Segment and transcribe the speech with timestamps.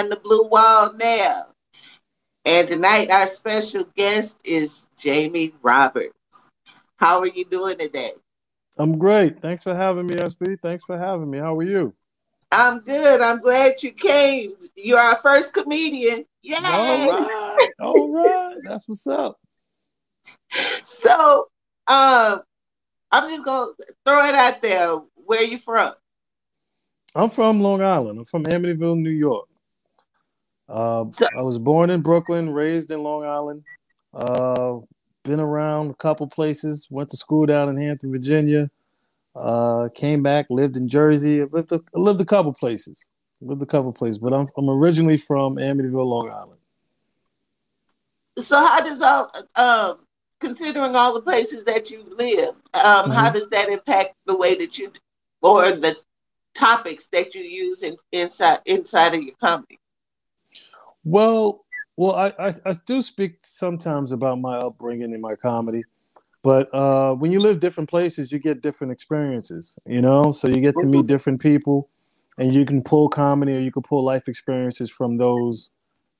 [0.00, 1.46] behind the blue wall now.
[2.44, 6.14] And tonight our special guest is Jamie Roberts.
[6.96, 8.12] How are you doing today?
[8.78, 9.40] I'm great.
[9.40, 10.60] Thanks for having me, SB.
[10.60, 11.38] Thanks for having me.
[11.38, 11.94] How are you?
[12.52, 13.20] I'm good.
[13.20, 14.52] I'm glad you came.
[14.74, 16.24] You're our first comedian.
[16.42, 16.56] Yay!
[16.56, 17.70] All right.
[17.78, 18.56] All right.
[18.64, 19.38] That's what's up.
[20.84, 21.48] So,
[21.86, 22.42] um,
[23.12, 23.70] I'm just gonna
[24.04, 24.96] throw it out there.
[25.14, 25.94] Where are you from?
[27.14, 28.18] I'm from Long Island.
[28.18, 29.49] I'm from Amityville, New York.
[30.70, 33.64] Uh, so, I was born in Brooklyn, raised in Long Island.
[34.14, 34.78] Uh,
[35.24, 36.86] been around a couple places.
[36.90, 38.70] Went to school down in Hampton, Virginia.
[39.34, 41.42] Uh, came back, lived in Jersey.
[41.42, 43.08] I lived a, I lived a couple places.
[43.40, 46.60] Lived a couple places, but I'm I'm originally from Amityville, Long Island.
[48.38, 50.04] So how does all um
[50.40, 53.12] considering all the places that you live, um, mm-hmm.
[53.12, 54.92] how does that impact the way that you
[55.42, 55.96] or the
[56.54, 59.78] topics that you use in, inside inside of your comedy?
[61.04, 61.64] Well,
[61.96, 65.84] well, I, I, I do speak sometimes about my upbringing in my comedy,
[66.42, 69.76] but uh, when you live different places, you get different experiences.
[69.86, 71.06] You know, so you get to meet mm-hmm.
[71.06, 71.88] different people,
[72.38, 75.70] and you can pull comedy or you can pull life experiences from those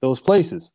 [0.00, 0.72] those places.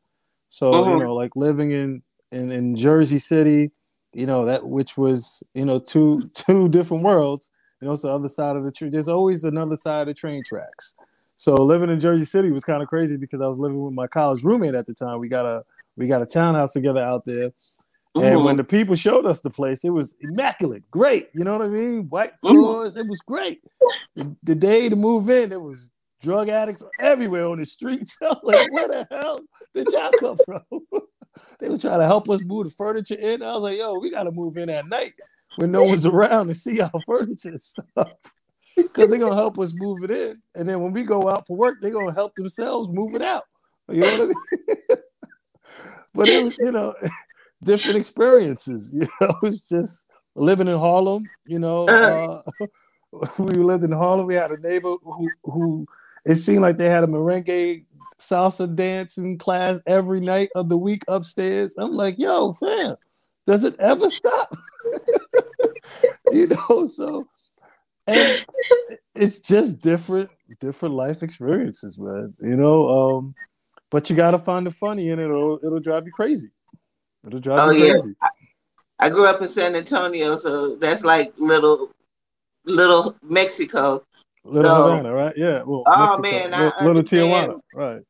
[0.49, 0.99] So you mm-hmm.
[1.03, 3.71] know, like living in in, in Jersey City,
[4.13, 7.51] you know that which was you know two two different worlds.
[7.81, 8.89] You know, it's the other side of the tree.
[8.89, 10.95] There's always another side of the train tracks.
[11.35, 14.07] So living in Jersey City was kind of crazy because I was living with my
[14.07, 15.19] college roommate at the time.
[15.19, 15.63] We got a
[15.97, 17.51] we got a townhouse together out there.
[18.15, 18.45] And mm-hmm.
[18.45, 21.29] when the people showed us the place, it was immaculate, great.
[21.33, 22.07] You know what I mean?
[22.07, 22.55] White mm-hmm.
[22.55, 23.01] floors, mm-hmm.
[23.01, 23.65] it was great.
[24.15, 25.91] The, the, day to move in, it was
[26.21, 28.17] drug addicts everywhere on the streets.
[28.21, 29.41] I was like, where the hell
[29.73, 30.61] did y'all come from?
[31.59, 33.43] they were trying to help us move the furniture in.
[33.43, 35.13] I was like, yo, we got to move in at night
[35.57, 38.11] when no one's around to see our furniture and stuff.
[38.75, 40.41] Because they're gonna help us move it in.
[40.55, 43.45] And then when we go out for work, they're gonna help themselves move it out.
[43.89, 44.35] You know what I mean?
[46.13, 46.93] but it was, you know,
[47.63, 48.93] different experiences.
[48.93, 51.87] You know, it's just living in Harlem, you know.
[51.87, 52.41] Uh,
[53.37, 54.25] we lived in Harlem.
[54.25, 55.85] We had a neighbor who who
[56.25, 57.85] it seemed like they had a merengue
[58.19, 61.75] salsa dancing class every night of the week upstairs.
[61.77, 62.95] I'm like, yo, fam,
[63.45, 64.49] does it ever stop?
[66.31, 67.27] you know, so
[68.07, 68.45] and
[69.15, 70.29] it's just different,
[70.59, 72.33] different life experiences, man.
[72.41, 73.35] You know, um,
[73.91, 76.49] but you gotta find the funny in it, or it'll drive you crazy.
[77.25, 77.91] It'll drive oh, you yeah.
[77.93, 78.15] crazy.
[78.99, 81.91] I grew up in San Antonio, so that's like little,
[82.65, 84.03] little Mexico.
[84.43, 85.33] Little so, Havana, right?
[85.35, 85.63] Yeah.
[85.63, 86.49] Well, oh Mexico.
[86.49, 88.01] man, little, little Tijuana, right?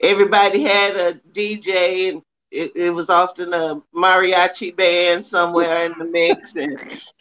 [0.00, 6.04] Everybody had a DJ, and it, it, was often a mariachi band somewhere in the
[6.04, 6.78] mix, and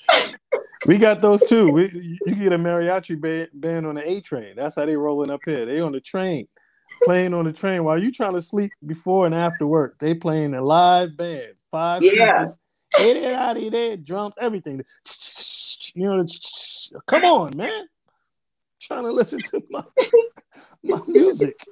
[0.85, 1.69] we got those too.
[1.72, 4.56] We you get a mariachi band, band on the A train.
[4.56, 5.66] That's how they rolling up here.
[5.66, 6.47] They on the train,
[7.03, 9.97] playing on the train while you trying to sleep before and after work.
[10.00, 12.40] They playing a live band, five yeah.
[12.40, 12.59] pieces,
[13.00, 14.81] in out of there, drums, everything.
[15.94, 16.25] You know,
[17.07, 17.88] come on, man.
[18.79, 19.84] trying to listen to my
[20.84, 21.66] my music.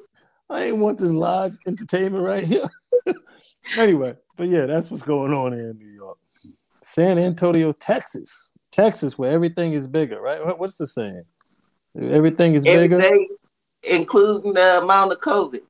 [0.50, 2.66] I ain't want this live entertainment right here.
[3.78, 6.18] anyway, but yeah, that's what's going on here in New York.
[6.84, 8.51] San Antonio, Texas.
[8.74, 10.58] Texas, where everything is bigger, right?
[10.58, 11.24] What's the saying?
[11.96, 13.00] Everything is bigger,
[13.84, 15.62] including the amount of COVID.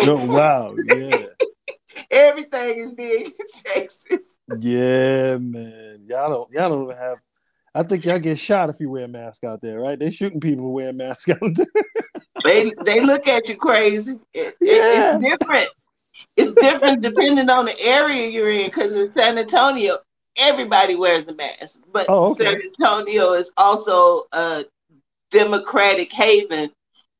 [0.00, 1.26] Oh wow, yeah.
[2.10, 4.18] everything is big in Texas.
[4.58, 6.04] Yeah, man.
[6.08, 7.18] Y'all don't y'all don't even have
[7.72, 9.98] I think y'all get shot if you wear a mask out there, right?
[9.98, 11.66] They shooting people wearing masks out there.
[12.44, 14.18] they they look at you crazy.
[14.34, 15.18] It, yeah.
[15.18, 15.68] It, it's different.
[16.36, 18.66] It's different depending on the area you're in.
[18.66, 19.96] Because in San Antonio,
[20.36, 22.44] everybody wears a mask, but oh, okay.
[22.44, 24.64] San Antonio is also a
[25.30, 26.70] democratic haven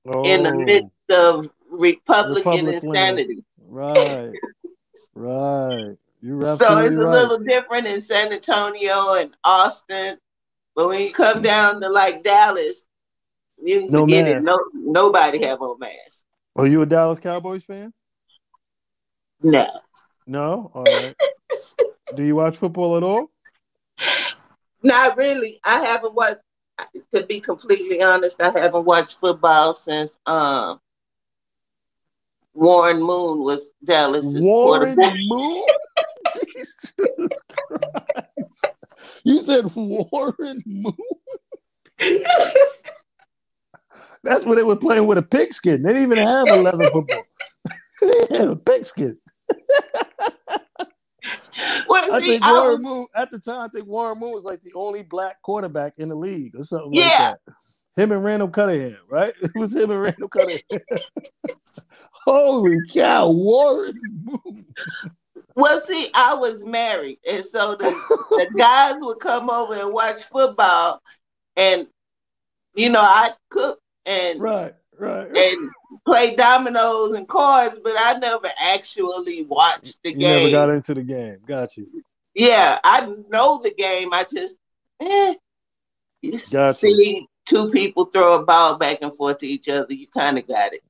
[0.07, 0.25] oh.
[0.25, 0.59] in the oh.
[0.59, 3.45] midst of Republican Republic insanity.
[3.69, 4.33] Right,
[5.15, 5.97] right.
[6.23, 7.21] You're so it's a right.
[7.21, 10.19] little different in San Antonio and Austin,
[10.75, 12.85] but when you come down to like Dallas,
[13.63, 14.43] you can no forget mask.
[14.43, 14.45] it.
[14.45, 16.25] No, nobody have on mask.
[16.57, 17.93] Are you a Dallas Cowboys fan?
[19.43, 19.67] No.
[20.27, 20.71] No.
[20.75, 21.15] All right.
[22.15, 23.31] Do you watch football at all?
[24.83, 25.61] Not really.
[25.65, 26.41] I haven't watched.
[27.15, 30.81] To be completely honest, I haven't watched football since um,
[32.55, 34.25] Warren Moon was Dallas.
[34.25, 34.97] Warren
[35.29, 35.63] Moon.
[36.33, 38.67] Jesus Christ!
[39.25, 40.95] You said Warren Moon.
[44.23, 45.83] That's when they were playing with a pigskin.
[45.83, 47.27] They didn't even have a leather football.
[48.01, 49.19] they had a pigskin.
[51.89, 53.63] well, I think Warren Moon at the time.
[53.63, 56.93] I think Warren Moon was like the only black quarterback in the league or something
[56.95, 57.05] yeah.
[57.05, 57.39] like that.
[57.97, 59.35] Him and Randall Cunningham, right?
[59.43, 60.61] It was him and Randall Cunningham.
[62.25, 63.95] Holy cow, Warren
[64.25, 64.67] Moon.
[65.57, 67.91] Well, see, I was married, and so the,
[68.31, 71.03] the guys would come over and watch football,
[71.57, 71.87] and
[72.75, 75.71] you know I cook and right, right, and
[76.05, 80.29] play dominoes and cards, but I never actually watched the you game.
[80.29, 81.39] never got into the game.
[81.47, 81.87] Got you.
[82.35, 84.13] Yeah, I know the game.
[84.13, 84.57] I just,
[85.01, 85.35] eh,
[86.23, 86.75] you Gotcha.
[86.75, 89.93] see two people throw a ball back and forth to each other.
[89.93, 90.83] You kind of got it.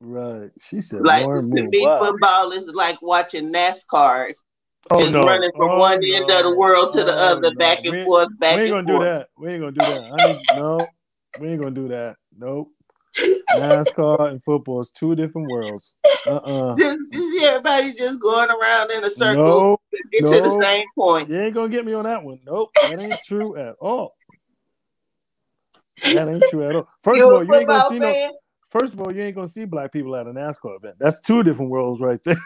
[0.00, 0.50] Right.
[0.58, 1.98] She said Like to me, Wow.
[1.98, 4.36] football is like watching NASCARs,
[4.90, 5.24] Oh, just no.
[5.26, 7.58] running from Oh, one end of the world to the Oh, other, no.
[7.58, 9.00] back and ain't- forth, back we ain't gonna forth.
[9.00, 9.28] do that.
[9.36, 10.10] We ain't gonna do that.
[10.12, 10.88] I need no.
[11.38, 12.16] We ain't gonna do that.
[12.36, 12.72] Nope.
[13.54, 15.94] NASCAR and football is two different worlds.
[16.26, 20.50] Uh uh Just, just everybody just going around in a circle to get to the
[20.50, 21.28] same point.
[21.28, 22.40] you ain't gonna get me on that one.
[22.44, 24.16] Nope, that ain't true at all.
[26.02, 26.88] That ain't true at all.
[27.02, 28.14] First of all, you ain't gonna see no.
[28.68, 30.96] First of all, you ain't gonna see black people at a NASCAR event.
[31.00, 32.36] That's two different worlds right there.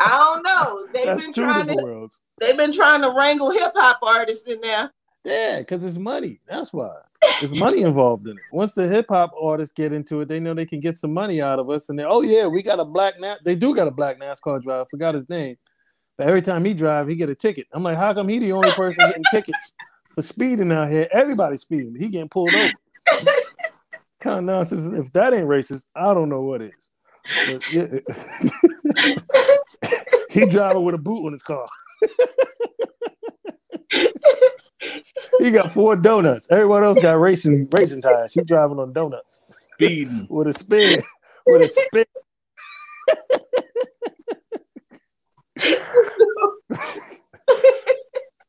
[0.00, 0.86] I don't know.
[0.92, 1.84] They've That's been two trying different to.
[1.84, 2.22] worlds.
[2.40, 4.90] They've been trying to wrangle hip hop artists in there.
[5.24, 6.40] Yeah, because it's money.
[6.48, 6.94] That's why.
[7.40, 8.42] There's money involved in it.
[8.52, 11.42] Once the hip hop artists get into it, they know they can get some money
[11.42, 11.90] out of us.
[11.90, 14.62] And they, oh yeah, we got a black Na- They do got a black NASCAR
[14.62, 14.86] driver.
[14.90, 15.56] Forgot his name.
[16.16, 17.66] But every time he drive, he get a ticket.
[17.72, 19.74] I'm like, how come he the only person getting tickets
[20.14, 21.08] for speeding out here?
[21.12, 21.94] Everybody's speeding.
[21.98, 22.70] He getting pulled over.
[24.20, 24.92] kind of nonsense.
[24.92, 26.90] If that ain't racist, I don't know what is.
[27.46, 27.86] But, yeah.
[30.30, 31.66] he driving with a boot on his car.
[35.40, 36.50] he got four donuts.
[36.50, 38.34] Everyone else got racing racing tires.
[38.34, 40.26] He driving on donuts Speeding.
[40.30, 41.02] with a spin.
[41.46, 42.04] With a spin.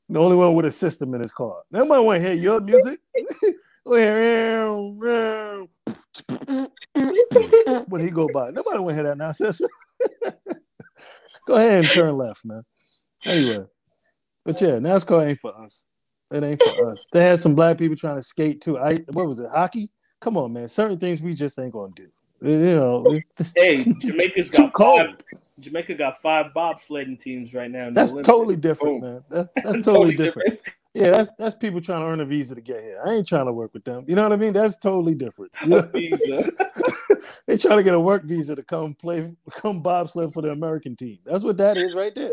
[0.09, 1.61] the only one with a system in his car.
[1.71, 2.99] Nobody want to hear your music.
[7.87, 8.51] When he go by.
[8.51, 9.61] Nobody want to hear that nonsense.
[11.47, 12.63] go ahead and turn left, man.
[13.25, 13.65] Anyway,
[14.45, 15.83] but yeah, NASCAR ain't for us.
[16.31, 17.07] It ain't for us.
[17.11, 18.77] They had some black people trying to skate too.
[18.77, 19.49] I what was it?
[19.49, 19.91] Hockey?
[20.21, 20.69] Come on, man.
[20.69, 22.07] Certain things we just ain't gonna do.
[22.41, 23.19] You know,
[23.55, 24.99] Hey, Jamaica's Too got cold.
[24.99, 25.39] five.
[25.59, 27.91] Jamaica got five bobsledding teams right now.
[27.91, 29.13] that's totally different, Boom.
[29.13, 29.23] man.
[29.29, 30.59] That, that's totally different.
[30.93, 33.01] Yeah, that's that's people trying to earn a visa to get here.
[33.05, 34.05] I ain't trying to work with them.
[34.07, 34.53] You know what I mean?
[34.53, 35.51] That's totally different.
[35.63, 35.81] You know?
[35.93, 36.51] Visa.
[37.47, 40.95] they trying to get a work visa to come play, come bobsled for the American
[40.95, 41.19] team.
[41.25, 42.31] That's what that is right there.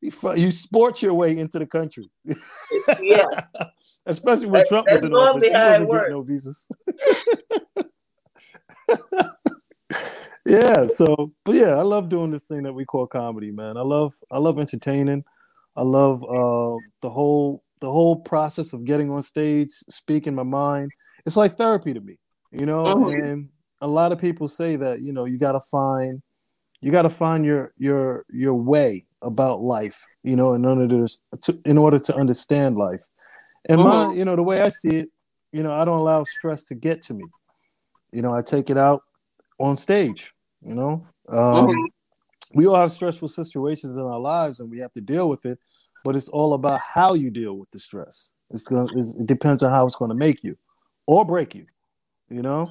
[0.00, 2.10] You, sport your way into the country,
[3.00, 3.24] Yeah.
[4.06, 5.44] especially when That- Trump was in office.
[5.44, 6.68] He wasn't getting no visas.
[10.46, 10.86] yeah.
[10.86, 13.76] So, but yeah, I love doing this thing that we call comedy, man.
[13.76, 15.24] I love, I love entertaining.
[15.76, 20.90] I love uh, the whole, the whole process of getting on stage, speaking my mind.
[21.26, 22.18] It's like therapy to me,
[22.52, 22.84] you know.
[22.84, 23.22] Mhm.
[23.32, 23.48] And
[23.80, 26.20] a lot of people say that you know you got to find,
[26.80, 31.18] you got to find your your your way about life, you know, in order to,
[31.42, 33.02] to in order to understand life.
[33.68, 34.16] And my, Mhm.
[34.16, 35.10] you know, the way I see it,
[35.52, 37.30] you know, I don't allow stress to get to me.
[38.12, 39.02] You know, I take it out
[39.58, 40.34] on stage.
[40.62, 41.90] You know, um, Mhm.
[42.54, 45.58] we all have stressful situations in our lives, and we have to deal with it.
[46.02, 48.32] But it's all about how you deal with the stress.
[48.50, 48.88] It's going.
[48.96, 50.56] It depends on how it's going to make you
[51.06, 51.66] or break you.
[52.28, 52.70] You know.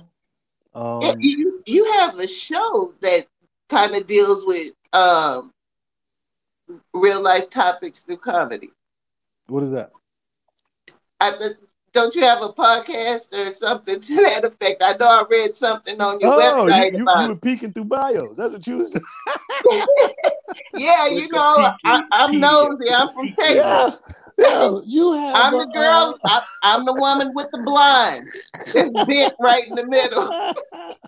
[0.73, 3.25] Um, you, you have a show that
[3.69, 5.51] kind of deals with um,
[6.93, 8.71] real life topics through comedy.
[9.47, 9.91] what is that?
[11.21, 11.57] I, th-
[11.91, 14.81] don't you have a podcast or something to that effect?
[14.83, 17.73] I know I read something on your Oh, you, website you, about you were peeking
[17.73, 18.37] through bios.
[18.37, 19.03] That's what you was doing.
[20.73, 22.85] Yeah, you know, I, I'm nosy.
[22.93, 23.55] I'm from Texas.
[23.55, 23.89] Yeah,
[24.37, 24.79] yeah.
[24.85, 25.35] You have.
[25.35, 26.17] I'm the girl.
[26.23, 28.27] I, I'm the woman with the blind.
[28.55, 30.21] It's bent right in the middle.
[30.21, 30.53] uh,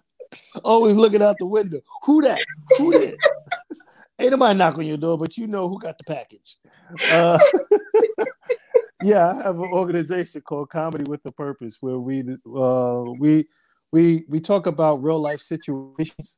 [0.63, 1.79] always looking out the window.
[2.03, 2.41] Who that?
[2.77, 3.15] Who that?
[4.21, 6.57] Ain't nobody knock on your door, but you know who got the package.
[7.09, 7.39] Uh,
[9.01, 12.21] yeah, I have an organization called Comedy with a Purpose, where we
[12.55, 13.47] uh, we
[13.91, 16.37] we we talk about real life situations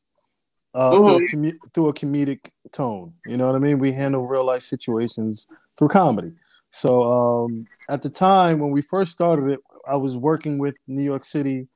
[0.73, 3.13] uh, through, a commu- through a comedic tone.
[3.25, 3.79] You know what I mean?
[3.79, 5.45] We handle real life situations
[5.77, 6.31] through comedy.
[6.71, 11.03] So um, at the time when we first started it, I was working with New
[11.03, 11.67] York City.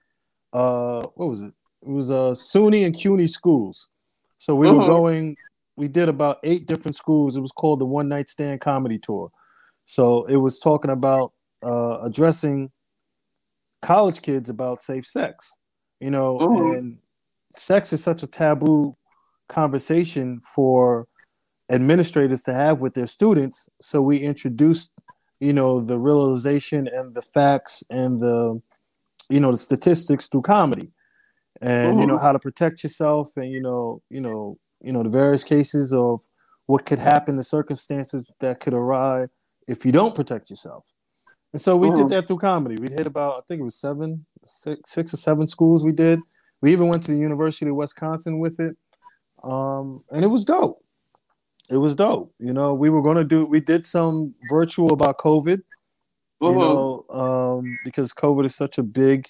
[0.53, 1.53] Uh, what was it?
[1.81, 3.89] It was uh, SUNY and CUNY schools.
[4.37, 4.85] So we were Mhm.
[4.85, 5.37] going.
[5.77, 7.37] We did about eight different schools.
[7.37, 9.31] It was called the One Night Stand Comedy Tour.
[9.85, 12.71] So it was talking about uh, addressing
[13.81, 15.57] college kids about safe sex.
[15.99, 16.77] You know, Mhm.
[16.77, 16.97] and
[17.51, 18.95] sex is such a taboo
[19.47, 21.07] conversation for
[21.71, 23.69] administrators to have with their students.
[23.81, 24.91] So we introduced
[25.39, 28.59] you know, the realization and the facts and the,
[29.29, 30.91] you know, the statistics through comedy,
[31.61, 32.01] and mm-hmm.
[32.01, 35.43] you know how to protect yourself, and you know, you know, you know the various
[35.43, 36.21] cases of
[36.65, 39.29] what could happen, the circumstances that could arise
[39.67, 40.85] if you don't protect yourself.
[41.53, 42.03] And so we mm-hmm.
[42.03, 42.75] did that through comedy.
[42.79, 45.83] We hit about I think it was seven, six, six or seven schools.
[45.83, 46.19] We did.
[46.61, 48.75] We even went to the University of Wisconsin with it,
[49.43, 50.83] um, and it was dope.
[51.69, 52.33] It was dope.
[52.39, 53.45] You know, we were going to do.
[53.45, 55.61] We did some virtual about COVID.
[56.41, 56.59] You mm-hmm.
[56.59, 59.27] know, um, because COVID is such a big,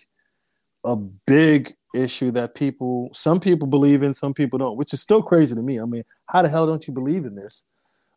[0.83, 5.21] a big issue that people, some people believe in, some people don't, which is still
[5.21, 5.79] crazy to me.
[5.79, 7.63] I mean, how the hell don't you believe in this?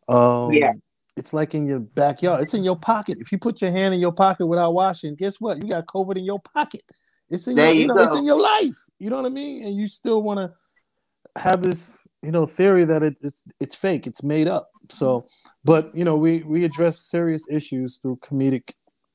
[0.07, 0.73] Um, yeah
[1.17, 2.41] it's like in your backyard.
[2.41, 3.17] It's in your pocket.
[3.19, 5.61] If you put your hand in your pocket without washing, guess what?
[5.61, 6.81] You got COVID in your pocket.
[7.29, 8.75] It's in your, you, you know, it's in your life.
[8.99, 9.63] You know what I mean?
[9.63, 10.53] And you still want to
[11.41, 14.07] have this, you know, theory that it, it's it's fake.
[14.07, 14.69] It's made up.
[14.89, 15.27] So,
[15.63, 18.71] but you know, we we address serious issues through comedic,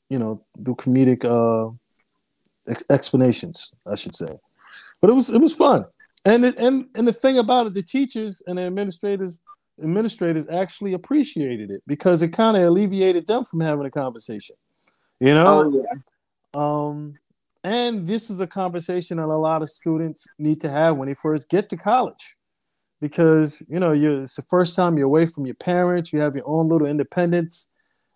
[0.09, 1.75] you know, through comedic uh
[2.69, 4.39] ex- explanations, I should say.
[5.00, 5.85] But it was it was fun.
[6.25, 9.38] And it, and and the thing about it, the teachers and the administrators
[9.83, 14.57] administrators actually appreciated it because it kind of alleviated them from having a conversation.
[15.21, 15.47] You know?
[15.47, 16.00] Oh, yeah.
[16.55, 17.15] Um,
[17.65, 21.15] and this is a conversation that a lot of students need to have when they
[21.15, 22.37] first get to college.
[23.00, 26.35] Because, you know, you're it's the first time you're away from your parents, you have
[26.35, 27.69] your own little independence.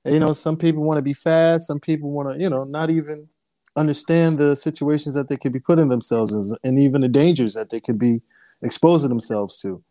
[0.05, 2.65] And, you know, some people want to be fast, some people want to, you know,
[2.65, 3.29] not even
[3.77, 7.71] understand the situations that they could be putting themselves in and even the dangers that
[7.71, 8.21] they could be
[8.63, 9.83] exposing themselves to.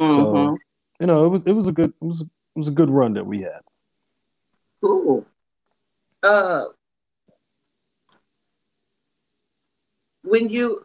[0.00, 0.14] Mm-hmm.
[0.14, 0.58] So
[1.00, 3.12] you know, it was it was a good it was it was a good run
[3.14, 3.60] that we had.
[4.82, 5.26] Cool.
[6.22, 6.64] Uh,
[10.22, 10.84] when you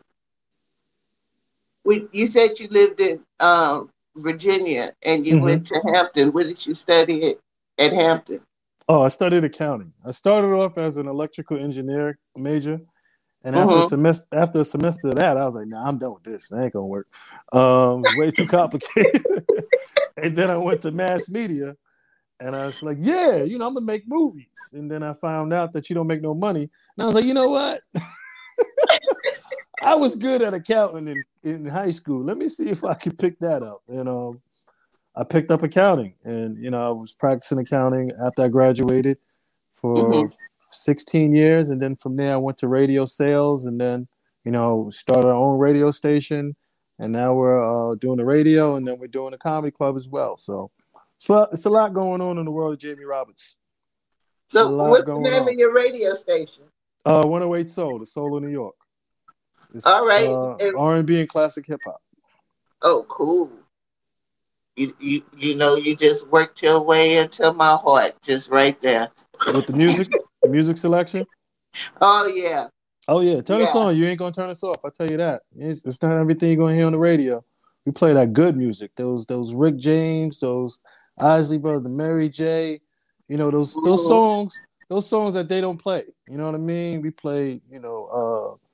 [1.83, 5.45] when you said you lived in um, Virginia and you mm-hmm.
[5.45, 7.37] went to Hampton, what did you study at,
[7.77, 8.41] at Hampton?
[8.91, 9.93] Oh, I studied accounting.
[10.05, 12.81] I started off as an electrical engineer major,
[13.41, 13.85] and after uh-huh.
[13.85, 16.49] a semester, after a semester of that, I was like, "Nah, I'm done with this.
[16.49, 17.07] That ain't gonna work.
[17.53, 19.23] Um, way too complicated."
[20.17, 21.77] and then I went to mass media,
[22.41, 25.53] and I was like, "Yeah, you know, I'm gonna make movies." And then I found
[25.53, 27.83] out that you don't make no money, and I was like, "You know what?"
[29.81, 32.21] I was good at accounting in, in high school.
[32.21, 33.83] Let me see if I could pick that up.
[33.87, 34.41] You know,
[35.15, 39.17] I picked up accounting, and you know, I was practicing accounting after I graduated
[39.73, 40.33] for mm-hmm.
[40.71, 44.07] 16 years, and then from there I went to radio sales, and then
[44.45, 46.55] you know started our own radio station,
[46.99, 50.07] and now we're uh, doing the radio, and then we're doing the comedy club as
[50.07, 50.37] well.
[50.37, 50.71] So
[51.17, 53.55] it's a lot, it's a lot going on in the world of Jamie Roberts.
[54.45, 55.49] It's so what's the name on.
[55.49, 56.63] of your radio station?
[57.05, 58.75] Uh, 108 Soul, the Soul of New York.
[59.73, 62.01] It's, All right, uh, R&B and classic hip hop.
[62.81, 63.51] Oh, cool.
[64.75, 69.09] You, you you know you just worked your way into my heart just right there.
[69.53, 70.09] With the music
[70.41, 71.25] the music selection?
[72.01, 72.67] Oh yeah.
[73.07, 73.39] Oh yeah.
[73.39, 73.67] Turn yeah.
[73.67, 73.95] us on.
[73.95, 74.83] You ain't gonna turn us off.
[74.83, 75.43] I tell you that.
[75.55, 77.45] It's, it's, not everything you're gonna hear on the radio.
[77.85, 78.91] We play that good music.
[78.97, 80.81] Those those rick james those
[81.17, 82.81] isley brothers the mary j
[83.29, 84.07] you know those those mm-hmm.
[84.09, 86.03] songs those songs that they don't play.
[86.27, 87.01] You know what i mean?
[87.01, 88.67] We play you know uh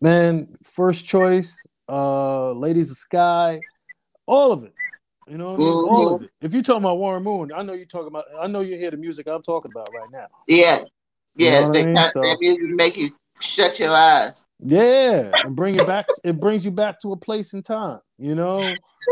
[0.00, 3.60] man first choice uh ladies of sky
[4.26, 4.72] all of it
[5.28, 5.66] you know I mean?
[5.66, 5.94] Mm-hmm.
[5.94, 6.30] All of it.
[6.40, 8.24] If you're talking about Warren Moon, I know you're talking about.
[8.38, 10.26] I know you hear the music I'm talking about right now.
[10.46, 10.80] Yeah,
[11.36, 11.60] yeah.
[11.60, 12.06] You know they mean?
[12.10, 14.46] so, that music make you shut your eyes.
[14.60, 16.06] Yeah, and bring it back.
[16.24, 18.00] it brings you back to a place in time.
[18.18, 18.68] You know,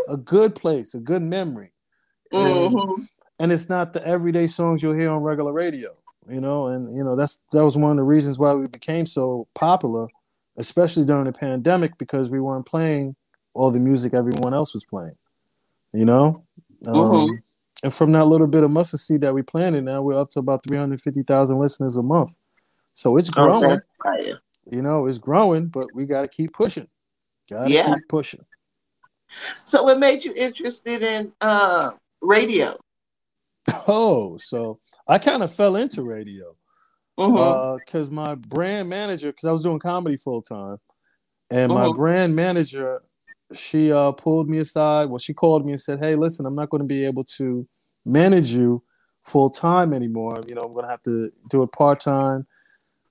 [0.09, 1.73] a good place, a good memory.
[2.31, 3.03] And, mm-hmm.
[3.39, 5.97] and it's not the everyday songs you'll hear on regular radio.
[6.29, 9.07] You know, and you know that's that was one of the reasons why we became
[9.07, 10.07] so popular,
[10.57, 13.17] especially during the pandemic, because we weren't playing
[13.55, 15.17] all the music everyone else was playing
[15.93, 16.45] you know.
[16.87, 17.35] Um, mm-hmm.
[17.85, 20.39] And from that little bit of mustard seed that we planted, now we're up to
[20.39, 22.33] about three hundred fifty thousand listeners a month.
[22.95, 23.81] So it's growing.
[24.07, 24.35] Okay.
[24.71, 26.89] You know, it's growing, but we got to keep pushing.
[27.51, 27.87] Got to yeah.
[27.87, 28.45] keep pushing.
[29.65, 32.77] So, what made you interested in uh, radio?
[33.87, 36.55] Oh, so I kind of fell into radio
[37.17, 38.19] because mm-hmm.
[38.19, 40.79] uh, my brand manager, because I was doing comedy full time,
[41.51, 41.91] and mm-hmm.
[41.91, 43.03] my brand manager
[43.53, 45.09] she uh, pulled me aside.
[45.09, 47.67] Well, she called me and said, "Hey, listen, I'm not going to be able to
[48.05, 48.83] manage you
[49.23, 50.41] full time anymore.
[50.49, 52.47] You know, I'm going to have to do it part time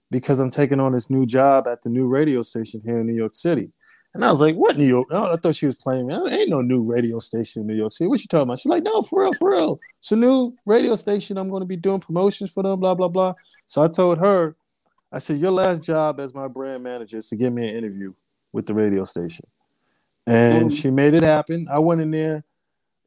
[0.10, 3.15] because I'm taking on this new job at the new radio station here in New
[3.15, 3.71] York City."
[4.13, 5.07] And I was like, "What New York?
[5.12, 6.15] I thought she was playing me.
[6.15, 8.07] Ain't no new radio station in New York City.
[8.10, 9.79] What you talking about?" She's like, "No, for real, for real.
[10.00, 11.38] It's a new radio station.
[11.38, 12.79] I'm going to be doing promotions for them.
[12.79, 13.36] Blah blah blah."
[13.67, 14.55] So I told her,
[15.12, 18.13] I said, "Your last job as my brand manager is to give me an interview
[18.51, 19.45] with the radio station."
[20.28, 20.82] And mm.
[20.82, 21.68] she made it happen.
[21.72, 22.44] I went in there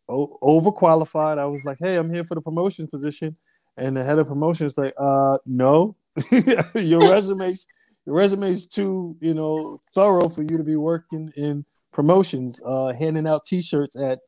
[0.09, 1.39] o- overqualified.
[1.39, 3.37] I was like, "Hey, I'm here for the promotion position,"
[3.77, 5.97] And the head of promotion is like, uh, no,
[6.75, 7.67] your resume's
[8.07, 13.27] your resume's too, you know, thorough for you to be working in promotions, uh, handing
[13.27, 14.19] out T-shirts at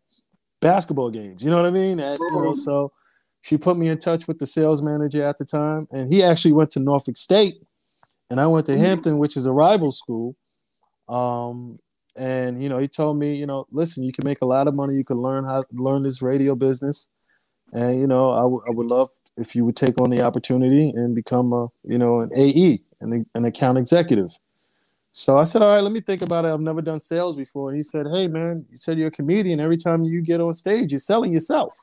[0.61, 1.45] basketball games.
[1.45, 2.00] You know what I mean?
[2.00, 2.93] At, you know, so
[3.43, 6.52] she put me in touch with the sales manager at the time, and he actually
[6.52, 7.57] went to Norfolk State,
[8.31, 8.83] and I went to mm-hmm.
[8.83, 10.35] Hampton, which is a rival school.
[11.09, 11.78] Um,
[12.16, 14.75] and you know, he told me, you know, listen, you can make a lot of
[14.75, 14.94] money.
[14.94, 17.08] You can learn how learn this radio business,
[17.73, 20.90] and you know, I, w- I would love if you would take on the opportunity
[20.90, 24.30] and become a, you know, an AE, an, an account executive.
[25.12, 26.49] So I said, all right, let me think about it.
[26.49, 27.70] I've never done sales before.
[27.70, 29.61] And he said, hey man, you said you're a comedian.
[29.61, 31.78] Every time you get on stage, you're selling yourself.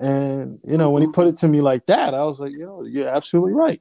[0.00, 2.66] And you know, when he put it to me like that, I was like, you
[2.66, 3.80] know, you're absolutely right.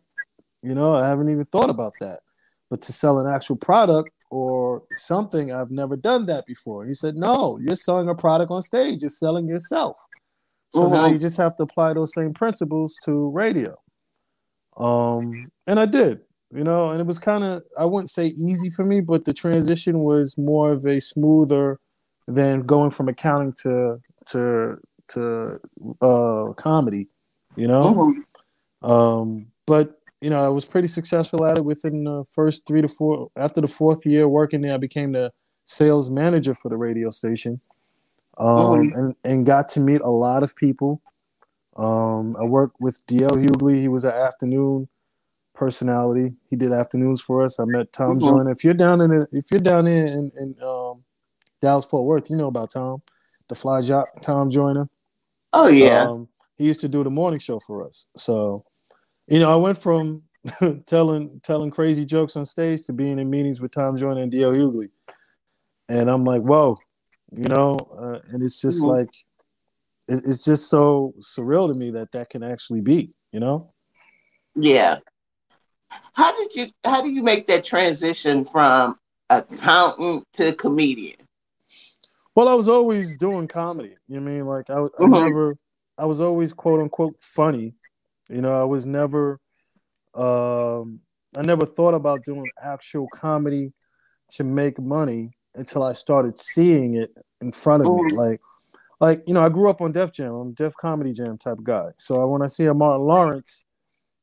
[0.62, 2.22] You know, I haven't even thought about that.
[2.70, 5.52] But to sell an actual product or something.
[5.52, 6.86] I've never done that before.
[6.86, 9.96] He said, No, you're selling a product on stage, you're selling yourself.
[10.74, 11.08] So now uh-huh.
[11.10, 13.78] you just have to apply those same principles to radio.
[14.78, 16.22] Um, and I did,
[16.52, 19.34] you know, and it was kind of I wouldn't say easy for me, but the
[19.34, 21.80] transition was more of a smoother
[22.28, 24.00] than going from accounting to
[24.30, 25.60] to to
[26.02, 27.08] uh comedy,
[27.56, 28.16] you know.
[28.82, 29.22] Uh-huh.
[29.22, 32.88] Um, but you know, I was pretty successful at it within the first three to
[32.88, 33.30] four.
[33.36, 35.34] After the fourth year working there, I became the
[35.66, 37.60] sales manager for the radio station,
[38.38, 38.98] um, mm-hmm.
[38.98, 41.02] and and got to meet a lot of people.
[41.76, 43.82] Um, I worked with DL Hughley.
[43.82, 44.88] He was an afternoon
[45.54, 46.34] personality.
[46.50, 47.60] He did afternoons for us.
[47.60, 48.26] I met Tom mm-hmm.
[48.26, 48.52] Joyner.
[48.52, 51.04] If you're down in if you're down in in, in um,
[51.62, 53.02] Dallas Fort Worth, you know about Tom,
[53.50, 54.88] the fly jock, Tom Joyner.
[55.52, 56.04] Oh yeah.
[56.04, 58.08] Um, he used to do the morning show for us.
[58.16, 58.64] So
[59.28, 60.24] you know, I went from
[60.86, 64.54] telling telling crazy jokes on stage to being in meetings with Tom Joyner and D.L.
[64.54, 64.90] Hughley,
[65.90, 66.78] and I'm like, whoa,
[67.32, 68.98] you know, uh, and it's just mm-hmm.
[68.98, 69.10] like,
[70.08, 73.74] it, it's just so surreal to me that that can actually be, you know.
[74.56, 74.98] Yeah.
[76.14, 78.98] How did you How do you make that transition from
[79.30, 81.18] accountant to comedian?
[82.36, 83.96] Well, I was always doing comedy.
[84.08, 85.14] You know I mean like I, I mm-hmm.
[85.14, 85.58] never,
[85.98, 87.76] I was always quote unquote funny
[88.30, 89.40] you know, I was never,
[90.14, 91.00] um,
[91.36, 93.74] I never thought about doing actual comedy
[94.32, 98.12] to make money until I started seeing it in front of me.
[98.12, 98.18] Mm.
[98.18, 98.42] Like,
[99.00, 100.34] like you know, I grew up on Def Jam.
[100.34, 101.90] I'm a Def Comedy Jam type of guy.
[101.98, 103.64] So when I see a Martin Lawrence,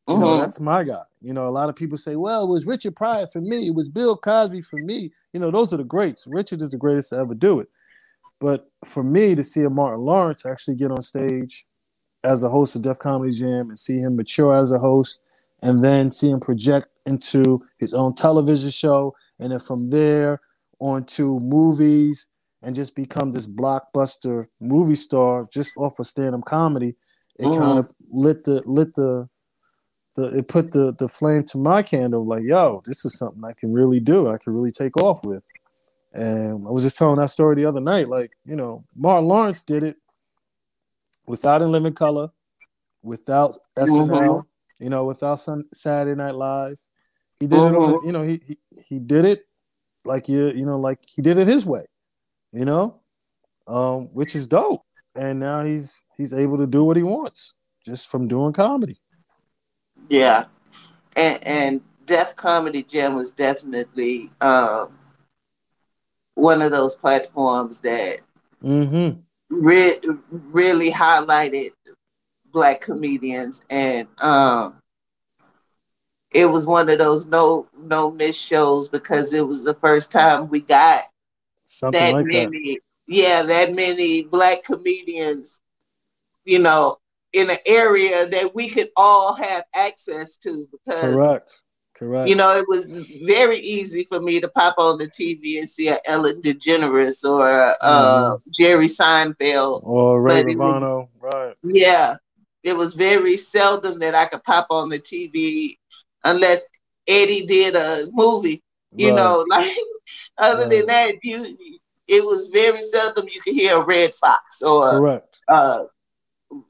[0.09, 0.41] you know, mm-hmm.
[0.41, 1.03] that's my guy.
[1.21, 3.69] You know, a lot of people say, well, it was Richard Pryor for me.
[3.69, 5.13] It was Bill Cosby for me.
[5.33, 6.27] You know, those are the greats.
[6.27, 7.69] Richard is the greatest to ever do it.
[8.41, 11.67] But for me to see a Martin Lawrence actually get on stage
[12.25, 15.21] as a host of Def Comedy Jam and see him mature as a host
[15.63, 19.15] and then see him project into his own television show.
[19.39, 20.41] And then from there
[20.79, 22.29] onto movies
[22.63, 26.95] and just become this blockbuster movie star just off of stand-up comedy.
[27.39, 27.59] It mm.
[27.59, 29.29] kind of lit the lit the
[30.17, 33.53] the it put the the flame to my candle like yo this is something i
[33.53, 35.43] can really do i can really take off with.
[36.13, 39.63] And i was just telling that story the other night like you know martin lawrence
[39.63, 39.97] did it
[41.31, 42.29] without In Living Color,
[43.03, 44.85] without SNL, mm-hmm.
[44.85, 46.77] you know, without Sun, Saturday Night Live.
[47.39, 47.75] He did mm-hmm.
[47.75, 48.07] it on, mm-hmm.
[48.07, 49.47] you know, he, he he did it
[50.05, 51.85] like you you know, like he did it his way,
[52.53, 53.01] you know,
[53.69, 54.83] um, which is dope.
[55.15, 57.55] And now he's he's able to do what he wants
[57.87, 59.01] just from doing comedy.
[60.09, 60.47] Yeah,
[61.15, 64.99] and and Def Comedy Jam was definitely um,
[66.35, 68.19] one of those platforms that
[68.63, 69.97] mm-hmm re-
[70.31, 71.71] really highlighted
[72.53, 74.75] black comedians and um
[76.33, 80.49] it was one of those no no miss shows because it was the first time
[80.49, 81.05] we got
[81.65, 82.81] Something that like many that.
[83.07, 85.61] yeah that many black comedians
[86.45, 86.97] you know
[87.33, 91.63] in an area that we could all have access to because correct
[92.01, 92.31] Correct.
[92.31, 92.87] You know, it was
[93.27, 97.75] very easy for me to pop on the TV and see a Ellen DeGeneres or
[97.83, 98.51] uh, mm-hmm.
[98.59, 101.55] Jerry Seinfeld or Ray Romano, right?
[101.63, 102.17] Yeah,
[102.63, 105.77] it was very seldom that I could pop on the TV
[106.25, 106.67] unless
[107.07, 108.63] Eddie did a movie.
[108.97, 109.17] You right.
[109.17, 109.69] know, like
[110.39, 110.71] other right.
[110.71, 111.55] than that, you
[112.09, 115.39] it was very seldom you could hear a Redd Foxx or Correct.
[115.49, 115.85] Uh,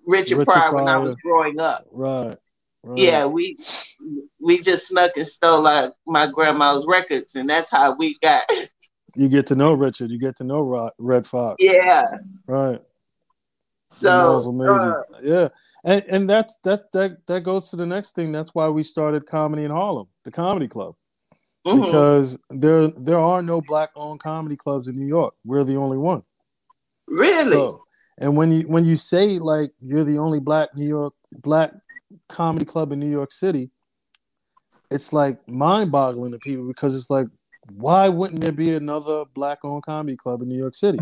[0.04, 1.84] Richard, Richard Pryor, Pryor when I was growing up.
[1.92, 2.36] Right.
[2.82, 2.98] Right.
[2.98, 3.58] Yeah, we
[4.40, 8.44] we just snuck and stole like my grandma's records, and that's how we got.
[9.14, 10.10] you get to know Richard.
[10.10, 11.56] You get to know Redd Foxx.
[11.58, 12.02] Yeah.
[12.46, 12.80] Right.
[13.90, 15.48] So uh, yeah,
[15.84, 18.30] and and that's that that that goes to the next thing.
[18.30, 20.94] That's why we started comedy in Harlem, the comedy club,
[21.66, 21.82] mm-hmm.
[21.82, 25.34] because there there are no black owned comedy clubs in New York.
[25.44, 26.22] We're the only one.
[27.08, 27.50] Really.
[27.50, 27.82] So,
[28.18, 31.72] and when you when you say like you're the only black New York black
[32.28, 33.70] comedy club in New York City,
[34.90, 37.26] it's like mind boggling to people because it's like,
[37.72, 40.98] why wouldn't there be another black owned comedy club in New York City?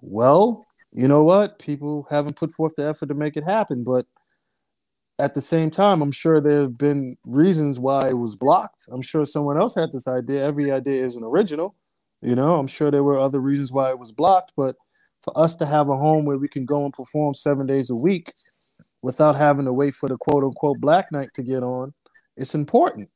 [0.00, 1.58] Well, you know what?
[1.58, 4.06] People haven't put forth the effort to make it happen, but
[5.18, 8.88] at the same time, I'm sure there have been reasons why it was blocked.
[8.90, 10.44] I'm sure someone else had this idea.
[10.44, 11.74] Every idea isn't original.
[12.22, 14.76] You know, I'm sure there were other reasons why it was blocked, but
[15.22, 17.94] for us to have a home where we can go and perform seven days a
[17.94, 18.32] week
[19.02, 21.92] without having to wait for the quote unquote black night to get on,
[22.36, 23.08] it's important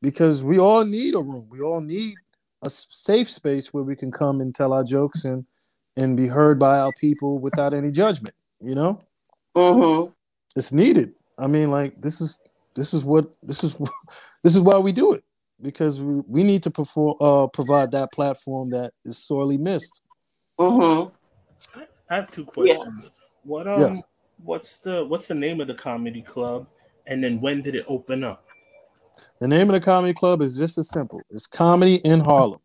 [0.00, 1.46] because we all need a room.
[1.50, 2.14] We all need
[2.62, 5.44] a safe space where we can come and tell our jokes and
[5.96, 8.34] and be heard by our people without any judgment.
[8.60, 9.00] You know,
[9.56, 10.10] mm-hmm.
[10.56, 11.14] it's needed.
[11.38, 12.40] I mean, like this is
[12.74, 13.74] this is what this is
[14.42, 15.24] this is why we do it
[15.60, 20.02] because we, we need to perform uh, provide that platform that is sorely missed.
[20.58, 21.10] Mm-hmm.
[22.10, 23.04] I have two questions.
[23.04, 23.20] Yeah.
[23.44, 24.02] What um, yes.
[24.42, 26.66] what's the what's the name of the comedy club,
[27.06, 28.46] and then when did it open up?
[29.40, 31.20] The name of the comedy club is just as simple.
[31.30, 32.60] It's Comedy in Harlem.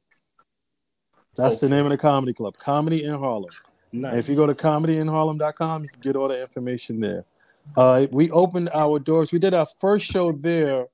[1.36, 1.68] That's okay.
[1.68, 2.58] the name of the comedy club.
[2.58, 3.52] Comedy in Harlem.
[3.92, 4.16] Nice.
[4.16, 7.26] if you go to comedyinharlem.com, you can get all the information there.
[7.76, 9.32] Uh, we opened our doors.
[9.32, 10.88] We did our first show there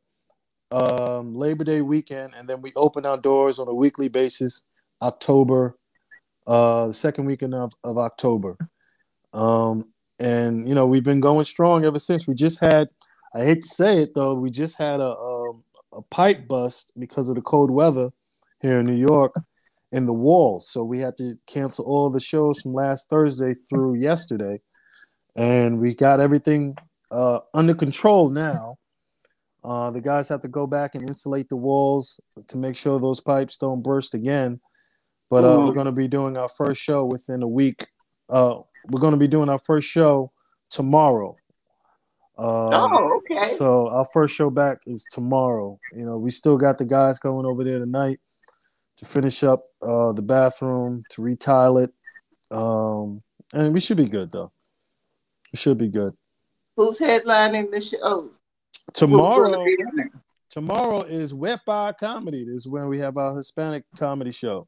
[0.72, 4.64] um, Labor Day weekend, and then we opened our doors on a weekly basis
[5.02, 5.78] October,
[6.48, 8.58] uh, the second weekend of, of October.
[9.34, 9.86] Um,
[10.20, 12.28] and you know we've been going strong ever since.
[12.28, 12.90] We just had,
[13.34, 15.35] I hate to say it though, we just had a a,
[15.96, 18.10] a pipe bust because of the cold weather
[18.62, 19.34] here in New York
[19.92, 20.70] in the walls.
[20.70, 24.60] So we had to cancel all the shows from last Thursday through yesterday
[25.36, 26.78] and we got everything
[27.12, 28.78] uh, under control now.
[29.64, 33.20] Uh, the guys have to go back and insulate the walls to make sure those
[33.20, 34.60] pipes don't burst again.
[35.30, 37.88] But uh, we're going to be doing our first show within a week.
[38.30, 40.32] Uh, we're going to be doing our first show
[40.70, 41.36] tomorrow.
[42.38, 43.54] Um, oh, okay.
[43.56, 45.80] So our first show back is tomorrow.
[45.94, 48.20] You know, we still got the guys going over there tonight
[48.98, 51.94] to finish up uh, the bathroom, to retile it,
[52.52, 53.22] um,
[53.54, 54.52] and we should be good though.
[55.54, 56.14] It should be good.
[56.76, 58.32] Who's headlining the show?
[58.94, 59.66] Tomorrow.
[60.50, 62.46] Tomorrow is Wet Bar Comedy.
[62.46, 64.68] This is when we have our Hispanic comedy show.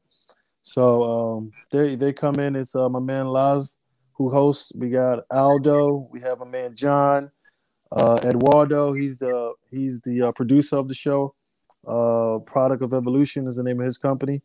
[0.62, 2.56] So um, they they come in.
[2.56, 3.76] It's uh, my man Laz
[4.12, 4.72] who hosts.
[4.74, 6.08] We got Aldo.
[6.10, 7.30] We have a man John.
[7.90, 8.92] Uh, Eduardo.
[8.92, 11.34] He's the he's the uh, producer of the show.
[11.86, 14.42] Uh, Product of Evolution is the name of his company,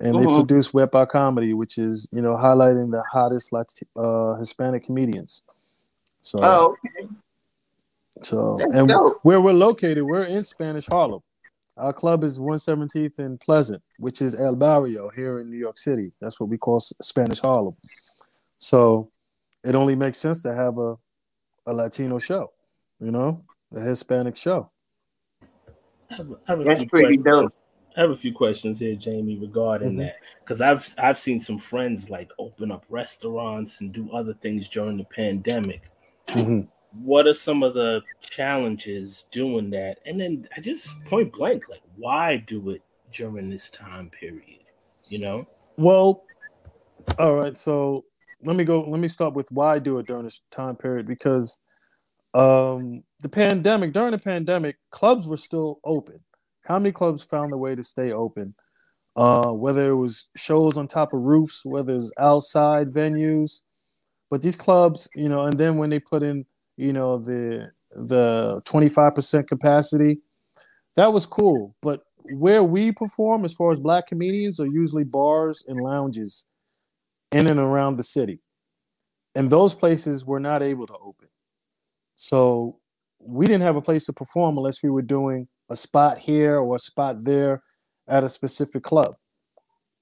[0.00, 0.18] and uh-huh.
[0.20, 4.84] they produce Wet Bar Comedy, which is you know highlighting the hottest Lat- uh, Hispanic
[4.84, 5.42] comedians.
[6.22, 7.08] So, oh, okay.
[8.22, 9.18] So, That's and dope.
[9.22, 11.22] where we're located, we're in Spanish Harlem.
[11.76, 16.12] Our club is 117th and Pleasant, which is El Barrio here in New York City.
[16.20, 17.76] That's what we call Spanish Harlem.
[18.58, 19.10] So,
[19.62, 20.96] it only makes sense to have a,
[21.66, 22.52] a Latino show,
[23.00, 23.42] you know,
[23.74, 24.70] a Hispanic show.
[26.10, 27.50] I have, I have That's pretty dope.
[27.96, 30.00] I have a few questions here, Jamie, regarding mm-hmm.
[30.00, 34.68] that because I've I've seen some friends like open up restaurants and do other things
[34.68, 35.90] during the pandemic.
[36.28, 36.68] Mm-hmm.
[37.02, 39.98] What are some of the challenges doing that?
[40.06, 42.82] And then I just point blank, like, why do it
[43.12, 44.60] during this time period?
[45.08, 45.46] You know?
[45.76, 46.24] Well,
[47.18, 47.56] all right.
[47.56, 48.04] So
[48.42, 48.82] let me go.
[48.82, 51.58] Let me start with why do it during this time period because
[52.36, 53.92] um, the pandemic.
[53.92, 56.20] During the pandemic, clubs were still open.
[56.66, 58.54] Comedy clubs found a way to stay open.
[59.16, 63.62] Uh, whether it was shows on top of roofs, whether it was outside venues,
[64.30, 66.44] but these clubs, you know, and then when they put in,
[66.76, 70.20] you know, the the 25% capacity,
[70.96, 71.74] that was cool.
[71.80, 76.44] But where we perform as far as black comedians are usually bars and lounges
[77.32, 78.40] in and around the city.
[79.34, 81.25] And those places were not able to open.
[82.16, 82.78] So
[83.20, 86.76] we didn't have a place to perform unless we were doing a spot here or
[86.76, 87.62] a spot there
[88.08, 89.16] at a specific club.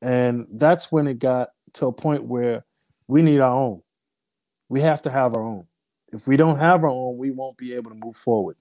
[0.02, 2.64] And that's when it got to a point where
[3.08, 3.82] we need our own
[4.68, 5.66] we have to have our own.
[6.12, 8.56] If we don't have our own, we won't be able to move forward.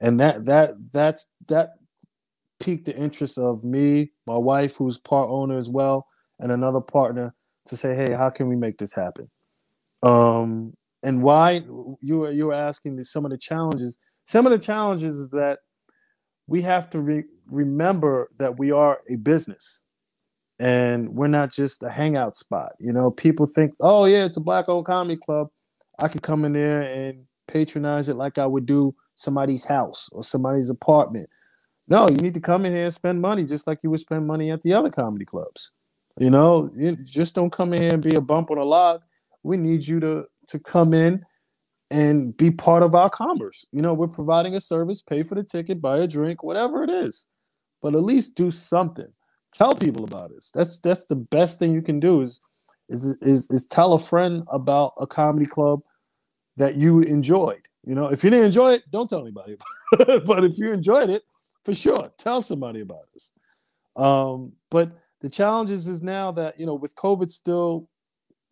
[0.00, 1.70] And that that that's that
[2.60, 6.06] piqued the interest of me, my wife, who's part owner as well,
[6.38, 7.34] and another partner
[7.66, 9.30] to say, hey, how can we make this happen?
[10.02, 11.62] Um, and why
[12.00, 13.98] you were you were asking some of the challenges.
[14.24, 15.60] Some of the challenges is that
[16.46, 19.82] we have to re- remember that we are a business
[20.58, 22.72] and we're not just a hangout spot.
[22.78, 25.48] You know, people think, oh yeah, it's a black owned comedy club.
[25.98, 30.22] I could come in there and patronize it like I would do somebody's house or
[30.22, 31.28] somebody's apartment.
[31.88, 34.26] No, you need to come in here and spend money just like you would spend
[34.26, 35.72] money at the other comedy clubs.
[36.18, 39.02] You know, you just don't come in here and be a bump on a log.
[39.42, 41.24] We need you to to come in
[41.90, 43.64] and be part of our commerce.
[43.72, 46.90] You know, we're providing a service, pay for the ticket, buy a drink, whatever it
[46.90, 47.26] is,
[47.80, 49.12] but at least do something.
[49.52, 50.50] Tell people about us.
[50.52, 52.40] That's that's the best thing you can do is
[52.88, 55.80] is is, is tell a friend about a comedy club
[56.56, 57.66] that you enjoyed.
[57.84, 59.56] You know, if you didn't enjoy it, don't tell anybody.
[59.98, 61.22] but if you enjoyed it,
[61.64, 63.30] for sure, tell somebody about us.
[63.96, 67.88] Um, but the challenges is now that you know with COVID still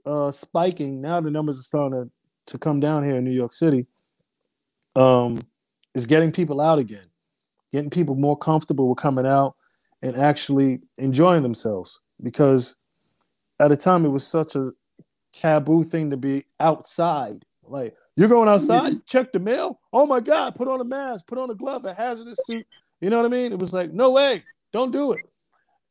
[0.06, 2.10] uh, spiking, now the numbers are starting to,
[2.52, 3.86] to come down here in New York City.
[4.94, 5.42] Um,
[5.94, 7.06] is getting people out again,
[7.72, 9.56] getting people more comfortable with coming out
[10.02, 12.00] and actually enjoying themselves.
[12.22, 12.76] Because
[13.58, 14.70] at a time it was such a
[15.32, 17.44] taboo thing to be outside.
[17.62, 19.80] Like you're going outside, check the mail.
[19.92, 22.66] Oh my God, put on a mask, put on a glove, a hazardous suit.
[23.00, 23.52] You know what I mean?
[23.52, 24.42] It was like, no way,
[24.72, 25.20] don't do it.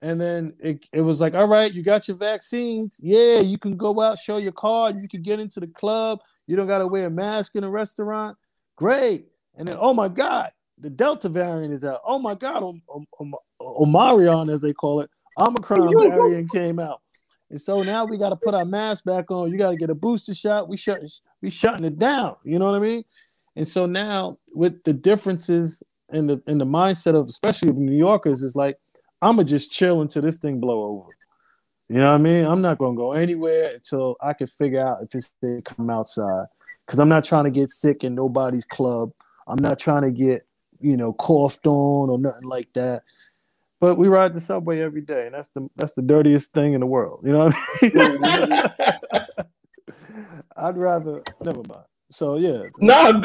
[0.05, 2.99] And then it, it was like, all right, you got your vaccines.
[3.01, 5.01] Yeah, you can go out, show your card.
[5.01, 6.19] You can get into the club.
[6.45, 8.37] You don't got to wear a mask in a restaurant.
[8.75, 9.25] Great.
[9.57, 12.01] And then, oh my God, the Delta variant is out.
[12.05, 12.83] Oh my God, Om-
[13.19, 17.01] Om- Omarion, as they call it, Omicron variant came out.
[17.49, 19.51] And so now we got to put our mask back on.
[19.51, 20.69] You got to get a booster shot.
[20.69, 21.01] We shut,
[21.41, 22.35] we shutting it down.
[22.43, 23.03] You know what I mean?
[23.55, 25.81] And so now with the differences
[26.13, 28.77] in the in the mindset of especially of New Yorkers is like
[29.21, 31.17] I'm gonna just chill until this thing blow over.
[31.89, 32.45] You know what I mean?
[32.45, 36.47] I'm not gonna go anywhere until I can figure out if it's they come outside.
[36.87, 39.11] Cause I'm not trying to get sick in nobody's club.
[39.47, 40.45] I'm not trying to get,
[40.79, 43.03] you know, coughed on or nothing like that.
[43.79, 46.81] But we ride the subway every day, and that's the that's the dirtiest thing in
[46.81, 47.21] the world.
[47.23, 48.69] You know what I
[49.41, 49.45] mean?
[50.57, 51.85] I'd rather never mind.
[52.15, 52.63] So yeah.
[52.77, 53.21] No,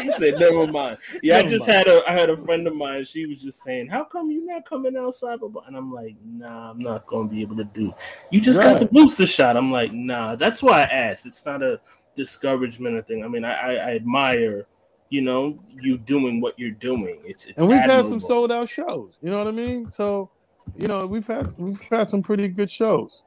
[0.00, 0.98] he said never mind.
[1.22, 1.78] Yeah, never I just mind.
[1.78, 3.04] had a I had a friend of mine.
[3.04, 6.80] She was just saying, "How come you're not coming outside?" And I'm like, "Nah, I'm
[6.80, 7.94] not gonna be able to do.
[8.32, 8.72] You just right.
[8.72, 11.26] got the booster shot." I'm like, "Nah." That's why I asked.
[11.26, 11.78] It's not a
[12.16, 13.24] discouragement or thing.
[13.24, 14.66] I mean, I, I, I admire,
[15.08, 17.20] you know, you doing what you're doing.
[17.24, 18.02] It's, it's and we've admirable.
[18.02, 19.16] had some sold out shows.
[19.22, 19.88] You know what I mean?
[19.88, 20.28] So,
[20.74, 23.22] you know, we've had we've had some pretty good shows,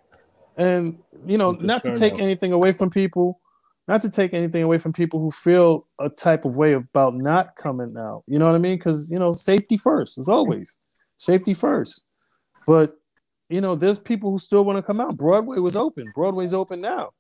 [0.58, 2.20] and you know, not to take out.
[2.20, 3.40] anything away from people
[3.88, 7.56] not to take anything away from people who feel a type of way about not
[7.56, 8.24] coming out.
[8.28, 8.78] You know what I mean?
[8.78, 10.78] Because you know, safety first, as always,
[11.18, 12.04] safety first.
[12.68, 12.96] But
[13.50, 15.18] you know, there's people who still want to come out.
[15.18, 16.12] Broadway was open.
[16.16, 17.12] Broadway's open now.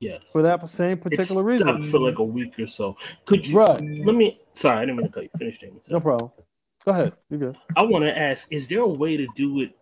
[0.00, 0.22] Yes.
[0.32, 1.82] For that same particular reason.
[1.82, 2.96] For like a week or so.
[3.24, 3.80] Could you right.
[3.80, 5.30] let me sorry, I didn't mean to cut you.
[5.38, 5.82] Finish James.
[5.88, 6.30] No problem.
[6.84, 7.12] Go ahead.
[7.28, 7.58] You're good.
[7.76, 9.76] I want to ask, is there a way to do it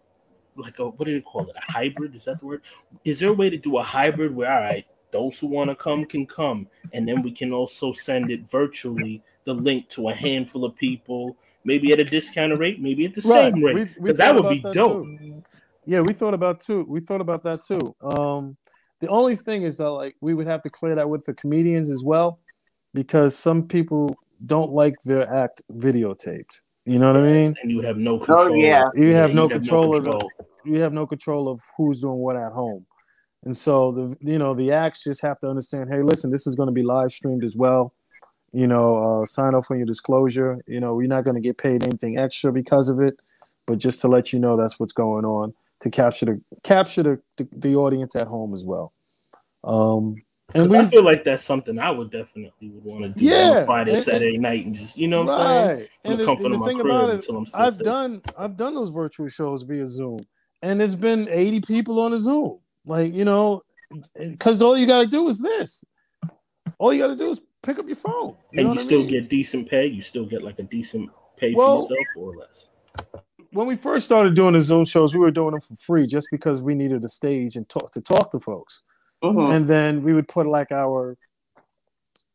[0.57, 1.57] like a what do you call it?
[1.57, 2.15] A hybrid?
[2.15, 2.62] Is that the word?
[3.05, 5.77] Is there a way to do a hybrid where all right, those who want to
[5.77, 10.14] come can come, and then we can also send it virtually the link to a
[10.14, 13.53] handful of people, maybe at a discounted rate, maybe at the right.
[13.53, 15.05] same rate, because that would be that dope.
[15.05, 15.42] Too.
[15.87, 16.85] Yeah, we thought about too.
[16.88, 17.95] We thought about that too.
[18.03, 18.57] Um,
[19.01, 21.90] the only thing is that like we would have to clear that with the comedians
[21.90, 22.40] as well,
[22.92, 26.61] because some people don't like their act videotaped.
[26.85, 27.55] You know what I mean?
[27.62, 28.53] And you have no oh, control.
[28.53, 28.88] Oh, yeah.
[28.95, 32.19] You have, no, have control no control of you have no control of who's doing
[32.19, 32.87] what at home.
[33.47, 36.57] And so the you know the acts just have to understand, hey, listen, this is
[36.57, 37.95] going to be live streamed as well.
[38.53, 40.59] You know, uh, sign off on your disclosure.
[40.67, 43.21] You know, we're not going to get paid anything extra because of it,
[43.65, 47.21] but just to let you know that's what's going on to capture the capture the,
[47.37, 48.93] the, the audience at home as well.
[49.63, 50.17] Um,
[50.53, 53.93] and I feel like that's something I would definitely would want to do yeah, Friday,
[53.93, 55.89] and, Saturday night, and just you know what I'm saying.
[56.03, 57.85] And, the, and the thing about it, I've safe.
[57.85, 60.19] done I've done those virtual shows via Zoom,
[60.63, 62.59] and it's been 80 people on a Zoom.
[62.87, 63.62] Like, you know,
[64.14, 65.85] because all you got to do is this.
[66.79, 68.37] All you got to do is pick up your phone.
[68.53, 69.09] You and you still mean?
[69.09, 69.87] get decent pay.
[69.87, 72.70] You still get like a decent pay well, for yourself or less.
[73.53, 76.29] When we first started doing the Zoom shows, we were doing them for free just
[76.31, 78.83] because we needed a stage and talk to talk to folks.
[79.22, 79.53] Mm-hmm.
[79.53, 81.16] And then we would put like our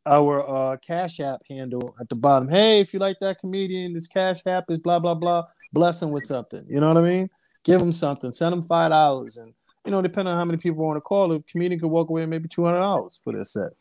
[0.05, 2.47] our uh, Cash App handle at the bottom.
[2.47, 5.43] Hey, if you like that comedian, this Cash App is blah blah blah.
[5.73, 6.65] Bless him with something.
[6.67, 7.29] You know what I mean?
[7.63, 8.33] Give him something.
[8.33, 9.53] Send him five dollars and
[9.85, 12.25] you know, depending on how many people want to call, a comedian could walk away
[12.25, 13.71] maybe two hundred dollars for their set,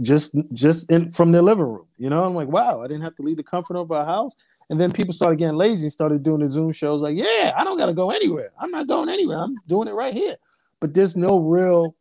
[0.00, 1.86] just just in from their living room.
[1.98, 4.36] You know, I'm like, wow, I didn't have to leave the comfort of our house.
[4.70, 7.00] And then people started getting lazy and started doing the Zoom shows.
[7.00, 8.50] Like, yeah, I don't got to go anywhere.
[8.60, 9.38] I'm not going anywhere.
[9.38, 10.36] I'm doing it right here.
[10.80, 11.94] But there's no real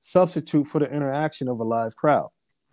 [0.00, 2.28] substitute for the interaction of a live crowd.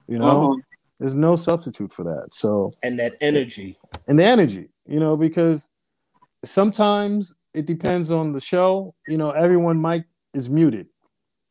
[0.08, 0.62] You know, uh-huh.
[1.00, 2.34] there's no substitute for that.
[2.34, 3.78] So and that energy
[4.08, 5.70] and the energy, you know, because
[6.44, 8.96] sometimes it depends on the show.
[9.08, 10.88] You know, everyone mic is muted,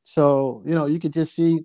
[0.05, 1.65] so you know you could just see,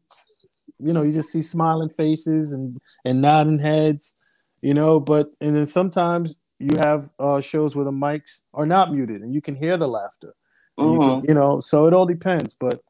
[0.80, 4.16] you know, you just see smiling faces and and nodding heads,
[4.62, 5.00] you know.
[5.00, 9.34] But and then sometimes you have uh, shows where the mics are not muted and
[9.34, 10.34] you can hear the laughter.
[10.80, 10.94] Mm-hmm.
[10.94, 12.54] You, can, you, know, so it all depends.
[12.54, 12.82] But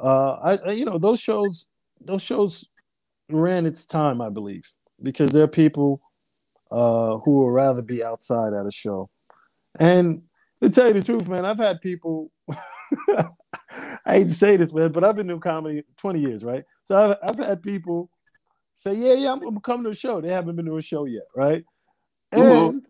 [0.00, 1.66] uh, I, you know, those shows,
[2.00, 2.68] those shows
[3.30, 4.70] ran its time, I believe,
[5.02, 6.00] because there are people
[6.70, 9.10] uh, who would rather be outside at a show.
[9.78, 10.22] And
[10.62, 12.30] to tell you the truth, man, I've had people.
[14.06, 16.64] I hate to say this, man, but I've been doing comedy 20 years, right?
[16.82, 18.10] So I've, I've had people
[18.74, 21.04] say, "Yeah, yeah, I'm, I'm coming to a show." They haven't been to a show
[21.04, 21.64] yet, right?
[22.32, 22.76] Mm-hmm.
[22.76, 22.86] And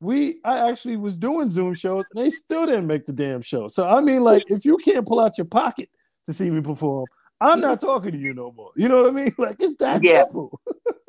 [0.00, 3.68] we, I actually was doing Zoom shows, and they still didn't make the damn show.
[3.68, 5.90] So I mean, like, if you can't pull out your pocket
[6.26, 7.06] to see me perform,
[7.40, 8.70] I'm not talking to you no more.
[8.76, 9.34] You know what I mean?
[9.38, 10.20] Like, it's that yeah.
[10.20, 10.60] simple.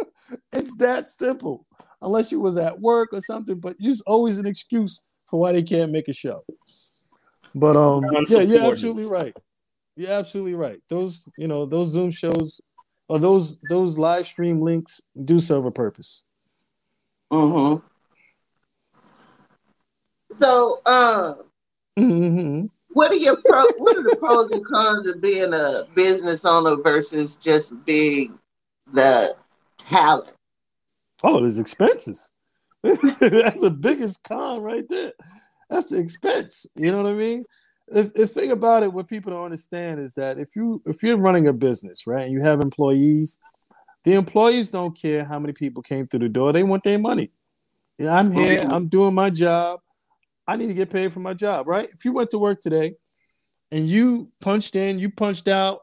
[0.52, 1.66] it's that simple.
[2.02, 5.92] Unless you was at work or something, but there's always an excuse why they can't
[5.92, 6.44] make a show.
[7.54, 9.36] But um, yeah, you're absolutely right.
[9.96, 10.80] You're absolutely right.
[10.90, 12.62] Those, you know, those Zoom shows
[13.10, 16.24] or those those live stream links do serve a purpose.
[17.32, 17.86] Mm-hmm.
[20.32, 21.34] So, uh,
[21.98, 22.66] mm-hmm.
[22.90, 23.64] what are your pro?
[23.78, 28.38] what are the pros and cons of being a business owner versus just being
[28.94, 29.36] the
[29.78, 30.36] talent?
[31.24, 32.32] Oh, there's expenses.
[33.20, 35.14] That's the biggest con right there.
[35.70, 36.66] That's the expense.
[36.76, 37.46] You know what I mean?
[37.90, 41.18] The, the thing about it, what people don't understand is that if you if you're
[41.18, 43.40] running a business, right, and you have employees,
[44.04, 46.52] the employees don't care how many people came through the door.
[46.52, 47.32] They want their money.
[47.98, 48.62] Yeah, I'm here.
[48.66, 49.80] I'm doing my job.
[50.48, 51.90] I need to get paid for my job, right?
[51.94, 52.94] If you went to work today
[53.72, 55.82] and you punched in, you punched out,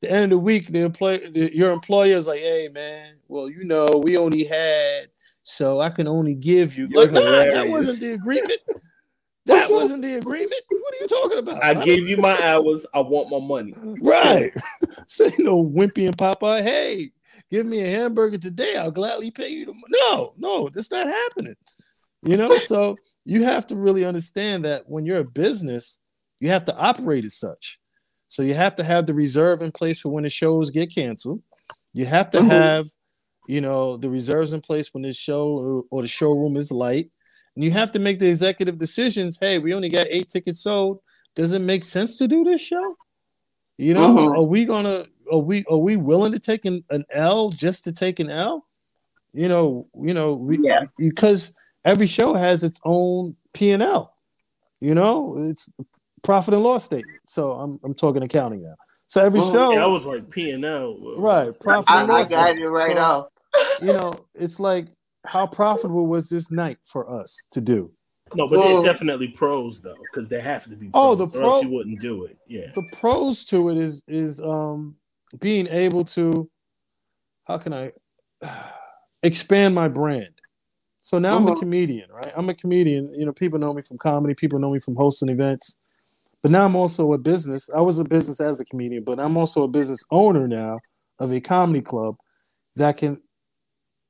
[0.00, 3.48] the end of the week, the employee, the, your employer is like, "Hey, man, well,
[3.48, 5.08] you know, we only had,
[5.48, 8.60] so I can only give you." Like, nah, that wasn't the agreement.
[9.46, 10.60] That wasn't the agreement.
[10.68, 11.62] What are you talking about?
[11.62, 12.84] I, I gave you my hours.
[12.92, 13.74] I want my money.
[14.02, 14.52] Right.
[15.06, 16.64] Say no Wimpy and Papa.
[16.64, 17.12] Hey,
[17.48, 18.76] give me a hamburger today.
[18.76, 19.66] I'll gladly pay you.
[19.66, 21.54] The no, no, that's not happening.
[22.22, 26.00] You know, so you have to really understand that when you're a business,
[26.40, 27.78] you have to operate as such.
[28.26, 31.42] So you have to have the reserve in place for when the shows get canceled.
[31.92, 32.50] You have to mm-hmm.
[32.50, 32.88] have,
[33.46, 37.10] you know, the reserves in place when the show or, or the showroom is light.
[37.54, 39.38] And you have to make the executive decisions.
[39.40, 41.00] Hey, we only got eight tickets sold.
[41.34, 42.96] Does it make sense to do this show?
[43.78, 44.38] You know, mm-hmm.
[44.38, 47.92] are we gonna are we are we willing to take an, an L just to
[47.92, 48.66] take an L?
[49.32, 50.84] You know, you know, we, yeah.
[50.96, 51.54] because
[51.84, 54.14] every show has its own P and L.
[54.80, 55.70] You know, it's
[56.22, 57.20] profit and loss statement.
[57.26, 58.76] So I'm I'm talking accounting now.
[59.08, 60.96] So every well, show that was like P and L.
[61.18, 61.58] Right.
[61.60, 62.32] Profit I, and loss.
[62.32, 63.26] I got you right so, off.
[63.80, 64.86] You know, it's like
[65.24, 67.92] how profitable was this night for us to do?
[68.34, 70.90] No, but well, definitely pros though, because they have to be.
[70.94, 72.36] Oh, pros, oh, the pros you wouldn't do it.
[72.48, 72.70] Yeah.
[72.74, 74.96] The pros to it is is um
[75.38, 76.50] being able to,
[77.44, 77.92] how can I
[79.22, 80.30] expand my brand?
[81.02, 81.36] So now uh-huh.
[81.36, 81.60] I'm a uh-huh.
[81.60, 82.32] comedian, right?
[82.36, 83.14] I'm a comedian.
[83.14, 84.34] You know, people know me from comedy.
[84.34, 85.76] People know me from hosting events.
[86.42, 87.70] But now I'm also a business.
[87.74, 90.80] I was a business as a comedian, but I'm also a business owner now
[91.18, 92.16] of a comedy club
[92.74, 93.20] that can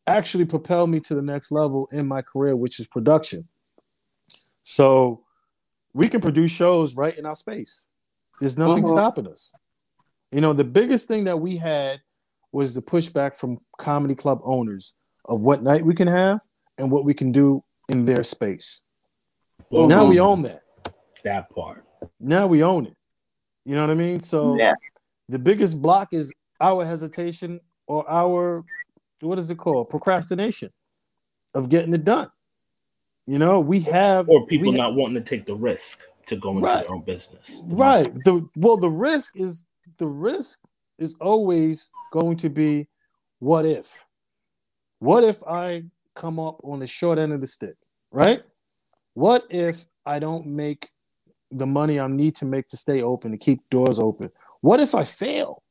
[0.06, 3.48] actually propel me to the next level in my career, which is production.
[4.62, 5.24] So
[5.92, 7.86] we can produce shows right in our space.
[8.40, 8.92] There's nothing uh-huh.
[8.92, 9.52] stopping us.
[10.30, 12.00] You know, the biggest thing that we had
[12.52, 16.40] was the pushback from comedy club owners of what night we can have
[16.78, 18.82] and what we can do in their space.
[19.72, 19.86] Uh-huh.
[19.86, 20.62] Now we own that.
[21.24, 21.86] That part
[22.20, 22.96] now we own it.
[23.64, 24.20] You know what I mean?
[24.20, 24.74] So yeah.
[25.28, 28.64] the biggest block is our hesitation or our
[29.20, 29.88] what is it called?
[29.88, 30.70] Procrastination
[31.54, 32.30] of getting it done.
[33.26, 36.50] You know, we have or people not have, wanting to take the risk to go
[36.50, 37.60] into right, their own business.
[37.64, 38.12] Right.
[38.24, 39.66] The well, the risk is
[39.98, 40.60] the risk
[40.98, 42.86] is always going to be
[43.40, 44.04] what if?
[45.00, 47.76] What if I come up on the short end of the stick,
[48.10, 48.42] right?
[49.14, 50.88] What if I don't make
[51.50, 54.30] the money I need to make to stay open, to keep doors open.
[54.60, 55.62] What if I fail?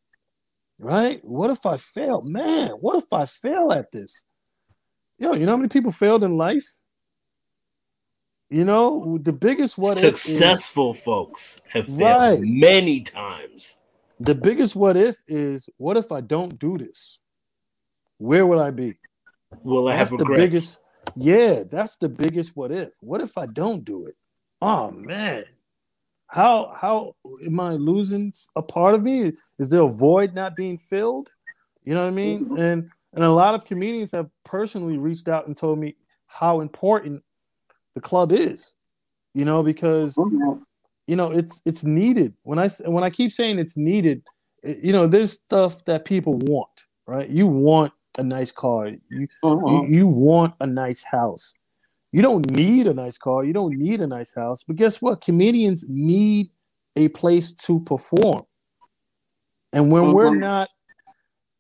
[0.78, 1.24] Right?
[1.24, 2.22] What if I fail?
[2.22, 4.26] Man, what if I fail at this?
[5.18, 6.76] Yo, you know how many people failed in life?
[8.50, 12.40] You know, the biggest what if successful is, folks have failed right.
[12.42, 13.80] many times.
[14.20, 17.20] The biggest what if is what if I don't do this?
[18.18, 18.98] Where will I be?
[19.64, 20.80] Will I that's have the biggest?
[21.16, 22.90] Yeah, that's the biggest what if.
[23.00, 24.16] What if I don't do it?
[24.62, 25.46] Oh man,
[26.28, 27.16] how how
[27.46, 29.34] am I losing a part of me?
[29.60, 31.30] Is there a void not being filled?
[31.84, 32.46] You know what I mean?
[32.46, 32.58] Mm-hmm.
[32.58, 35.96] And and a lot of comedians have personally reached out and told me
[36.28, 37.24] how important
[37.94, 38.76] the club is.
[39.34, 40.62] You know, because mm-hmm.
[41.08, 42.34] you know it's it's needed.
[42.44, 44.24] When I when I keep saying it's needed,
[44.64, 47.30] you know, there's stuff that people want, right?
[47.30, 48.88] You want a nice car.
[49.10, 49.92] You mm-hmm.
[49.92, 51.54] you, you want a nice house.
[52.16, 53.44] You don't need a nice car.
[53.44, 54.64] You don't need a nice house.
[54.64, 55.20] But guess what?
[55.20, 56.50] Comedians need
[56.96, 58.44] a place to perform.
[59.74, 60.14] And when mm-hmm.
[60.14, 60.70] we're not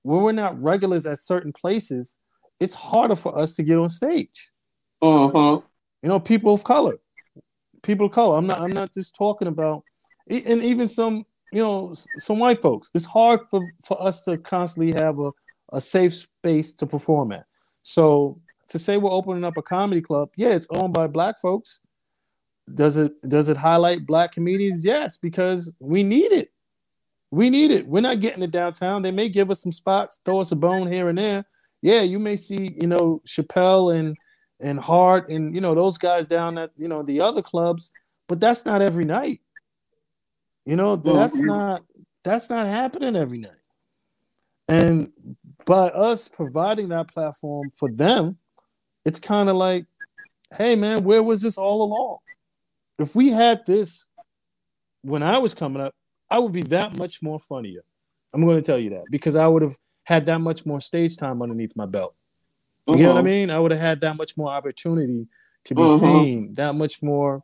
[0.03, 2.18] when we're not regulars at certain places,
[2.62, 4.49] it's harder for us to get on stage.
[5.03, 5.66] Mm-hmm.
[6.03, 6.99] You know, people of color,
[7.84, 8.38] people of color.
[8.38, 8.62] I'm not.
[8.62, 9.84] I'm not just talking about,
[10.30, 12.91] and even some, you know, some white folks.
[12.93, 15.32] It's hard for for us to constantly have a
[15.74, 17.45] a safe space to perform at.
[17.84, 18.39] So
[18.70, 21.82] to say we're opening up a comedy club, yeah, it's owned by black folks.
[22.74, 24.84] Does it does it highlight black comedians?
[24.84, 26.51] Yes, because we need it.
[27.30, 27.88] We need it.
[27.88, 29.01] We're not getting it downtown.
[29.01, 31.45] They may give us some spots, throw us a bone here and there.
[31.82, 34.18] Yeah, you may see, you know, Chappelle and
[34.59, 37.91] and Hart and you know those guys down at you know the other clubs,
[38.28, 39.41] but that's not every night.
[40.66, 41.47] You know, that's mm-hmm.
[41.47, 41.84] not
[42.24, 43.51] that's not happening every night.
[44.68, 45.11] And
[45.66, 48.38] by us providing that platform for them,
[49.06, 49.86] it's kind of like,
[50.56, 52.18] hey man, where was this all along?
[52.99, 54.08] If we had this
[55.01, 55.93] when I was coming up,
[56.30, 57.82] I would be that much more funnier.
[58.34, 61.18] I'm going to tell you that because I would have had that much more stage
[61.18, 62.16] time underneath my belt.
[62.88, 63.03] You uh-huh.
[63.03, 63.24] know what I uh-huh.
[63.24, 63.49] mean?
[63.49, 65.28] I would have had that much more opportunity
[65.66, 65.97] to be uh-huh.
[65.99, 67.43] seen, that much more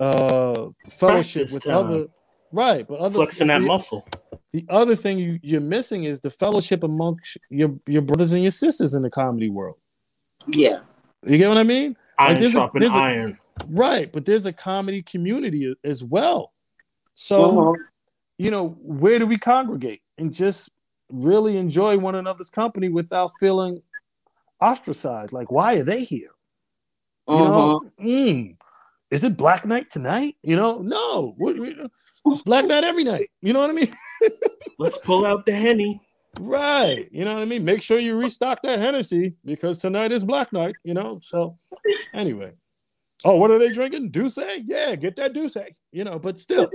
[0.00, 1.74] uh fellowship Practice with time.
[1.74, 2.06] other
[2.50, 4.06] right, but other flexing that muscle.
[4.52, 8.50] The other thing you, you're missing is the fellowship amongst your your brothers and your
[8.50, 9.76] sisters in the comedy world.
[10.46, 10.80] Yeah.
[11.24, 11.96] You get what I mean?
[12.18, 13.38] Iron like sharpen a, iron.
[13.60, 16.52] A, right, but there's a comedy community as well.
[17.14, 17.82] So, uh-huh.
[18.38, 20.70] you know, where do we congregate and just
[21.10, 23.82] really enjoy one another's company without feeling
[24.60, 25.32] ostracized?
[25.32, 26.30] Like, why are they here?
[27.28, 27.50] You uh-huh.
[27.50, 28.56] know, mm,
[29.10, 30.36] is it Black Night tonight?
[30.42, 31.36] You know, no,
[32.26, 33.30] it's Black Night every night.
[33.40, 33.92] You know what I mean?
[34.78, 36.00] Let's pull out the henny.
[36.40, 37.08] Right.
[37.12, 37.64] You know what I mean?
[37.64, 41.20] Make sure you restock that Hennessy because tonight is Black Night, you know?
[41.22, 41.56] So,
[42.12, 42.52] anyway.
[43.24, 44.10] Oh, what are they drinking?
[44.10, 44.62] D'ussé?
[44.66, 45.68] Yeah, get that D'ussé.
[45.92, 46.68] You know, but still,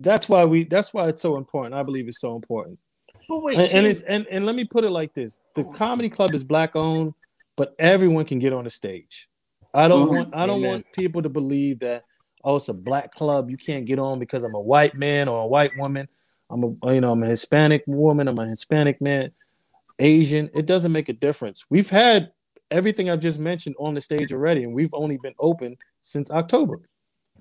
[0.00, 0.64] that's why we.
[0.64, 1.74] That's why it's so important.
[1.74, 2.78] I believe it's so important.
[3.28, 6.10] But wait, and, and it's and and let me put it like this: the comedy
[6.10, 7.14] club is black owned,
[7.56, 9.28] but everyone can get on the stage.
[9.72, 10.16] I don't mm-hmm.
[10.16, 10.34] want.
[10.34, 10.70] I don't Amen.
[10.70, 12.04] want people to believe that
[12.42, 13.50] oh, it's a black club.
[13.50, 16.08] You can't get on because I'm a white man or a white woman.
[16.54, 18.28] I'm a you know I'm a Hispanic woman.
[18.28, 19.32] I'm a Hispanic man.
[19.98, 20.48] Asian.
[20.54, 21.64] It doesn't make a difference.
[21.68, 22.30] We've had
[22.70, 26.80] everything I've just mentioned on the stage already, and we've only been open since October.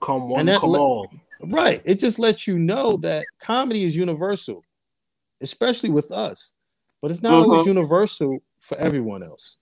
[0.01, 1.21] Come on, come le- on.
[1.43, 1.81] Right.
[1.85, 4.63] It just lets you know that comedy is universal,
[5.41, 6.53] especially with us.
[7.01, 7.43] But it's not uh-huh.
[7.43, 9.57] always universal for everyone else.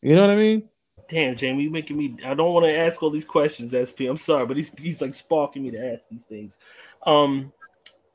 [0.00, 0.68] You know what I mean?
[1.08, 2.16] Damn, Jamie, you making me.
[2.24, 4.06] I don't want to ask all these questions, SP.
[4.08, 6.58] I'm sorry, but he's he's like sparking me to ask these things.
[7.04, 7.52] Um,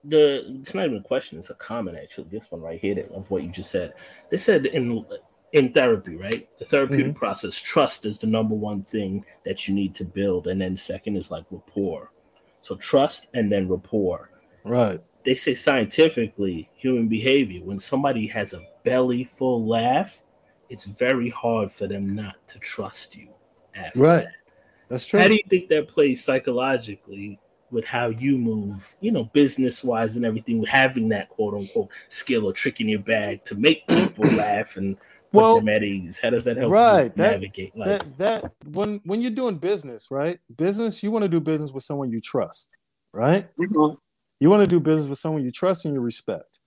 [0.04, 2.28] the it's not even a question; it's a comment actually.
[2.30, 3.94] This one right here of what you just said.
[4.30, 5.06] They said in
[5.54, 6.48] in therapy, right?
[6.60, 7.18] The therapeutic mm-hmm.
[7.18, 10.48] process, trust is the number one thing that you need to build.
[10.48, 12.12] And then second is like rapport.
[12.62, 14.30] So trust and then rapport.
[14.64, 15.02] Right.
[15.24, 20.24] They say scientifically, human behavior, when somebody has a belly full laugh,
[20.70, 23.30] it's very hard for them not to trust you
[23.76, 24.24] after right.
[24.26, 24.34] that.
[24.90, 25.20] That's true.
[25.20, 27.40] How do you think that plays psychologically
[27.72, 31.90] with how you move, you know, business wise and everything, with having that quote unquote
[32.10, 34.98] skill or trick in your bag to make people laugh and
[35.32, 36.20] put well, them at ease?
[36.20, 38.02] How does that help right, that, navigate life?
[38.18, 40.40] That, that when when you're doing business, right?
[40.56, 42.70] Business, you want to do business with someone you trust,
[43.14, 43.48] right?
[43.58, 43.96] Mm-hmm.
[44.40, 46.60] You want to do business with someone you trust and you respect.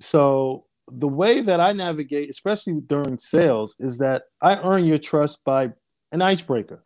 [0.00, 5.44] So the way that I navigate, especially during sales, is that I earn your trust
[5.44, 5.72] by
[6.12, 6.82] an icebreaker.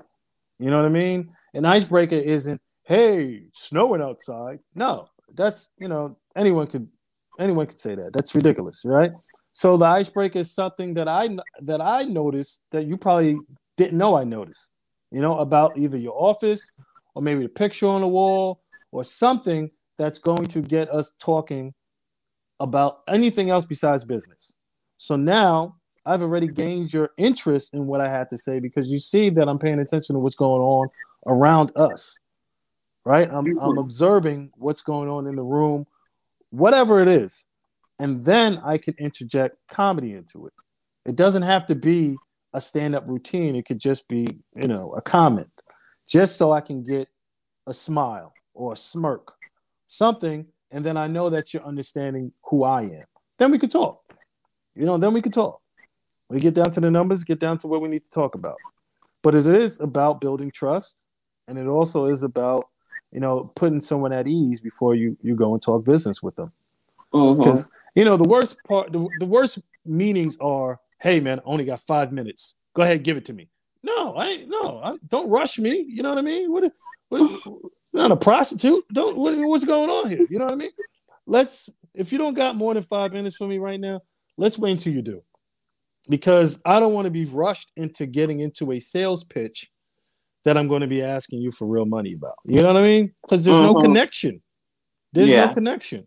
[0.58, 1.32] You know what I mean?
[1.54, 2.60] An icebreaker isn't,
[2.90, 4.58] hey, snowing outside.
[4.74, 6.88] No, that's you know, anyone could
[7.38, 8.12] anyone could say that.
[8.12, 9.12] That's ridiculous, right?
[9.52, 13.38] So the icebreaker is something that I that I noticed that you probably
[13.76, 14.72] didn't know I noticed.
[15.12, 16.70] You know about either your office
[17.14, 18.60] or maybe a picture on the wall
[18.90, 21.72] or something that's going to get us talking
[22.58, 24.52] about anything else besides business.
[24.96, 28.98] So now I've already gained your interest in what I had to say because you
[28.98, 30.88] see that I'm paying attention to what's going on
[31.26, 32.18] around us.
[33.10, 33.28] Right?
[33.28, 33.78] I'm, I'm mm-hmm.
[33.78, 35.86] observing what's going on in the room,
[36.50, 37.44] whatever it is
[38.00, 40.54] and then I can interject comedy into it.
[41.04, 42.16] It doesn't have to be
[42.54, 43.54] a stand-up routine.
[43.54, 45.50] It could just be, you know, a comment,
[46.08, 47.08] just so I can get
[47.66, 49.34] a smile or a smirk,
[49.86, 53.04] something, and then I know that you're understanding who I am.
[53.38, 54.00] Then we could talk.
[54.74, 55.60] You know, then we could talk.
[56.30, 58.56] We get down to the numbers, get down to what we need to talk about.
[59.22, 60.94] But it is about building trust,
[61.48, 62.69] and it also is about,
[63.12, 66.52] you know, putting someone at ease before you you go and talk business with them.
[67.12, 67.74] Because mm-hmm.
[67.94, 71.80] You know, the worst part, the, the worst meanings are, "Hey, man, I only got
[71.80, 72.54] five minutes.
[72.74, 73.48] Go ahead, give it to me."
[73.82, 74.44] No, I.
[74.46, 75.84] No, I, don't rush me.
[75.88, 76.52] You know what I mean?
[76.52, 76.72] What?
[77.08, 77.30] what
[77.92, 78.84] not a prostitute.
[78.92, 79.16] Don't.
[79.16, 80.26] What, what's going on here?
[80.30, 80.70] You know what I mean?
[81.26, 84.00] Let's if you don't got more than five minutes for me right now,
[84.36, 85.22] let's wait until you do.
[86.08, 89.70] Because I don't want to be rushed into getting into a sales pitch
[90.44, 92.34] that I'm going to be asking you for real money about.
[92.44, 93.12] You know what I mean?
[93.22, 93.72] Because there's mm-hmm.
[93.72, 94.42] no connection.
[95.12, 95.46] There's yeah.
[95.46, 96.06] no connection.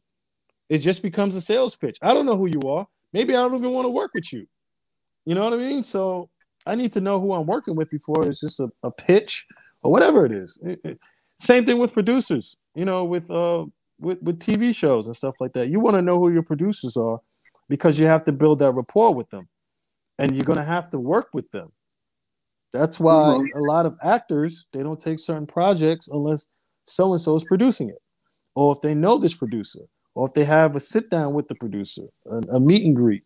[0.69, 1.97] It just becomes a sales pitch.
[2.01, 2.87] I don't know who you are.
[3.11, 4.47] Maybe I don't even want to work with you.
[5.25, 5.83] You know what I mean?
[5.83, 6.29] So
[6.65, 9.45] I need to know who I'm working with before it's just a, a pitch
[9.81, 10.57] or whatever it is.
[10.63, 10.99] It, it,
[11.39, 13.65] same thing with producers, you know, with uh
[13.99, 15.69] with, with TV shows and stuff like that.
[15.69, 17.19] You want to know who your producers are
[17.69, 19.47] because you have to build that rapport with them.
[20.19, 21.71] And you're gonna have to work with them.
[22.73, 23.57] That's why mm-hmm.
[23.57, 26.47] a lot of actors they don't take certain projects unless
[26.85, 28.01] so and so is producing it,
[28.55, 29.81] or if they know this producer,
[30.15, 33.23] or if they have a sit down with the producer, a, a meet and greet.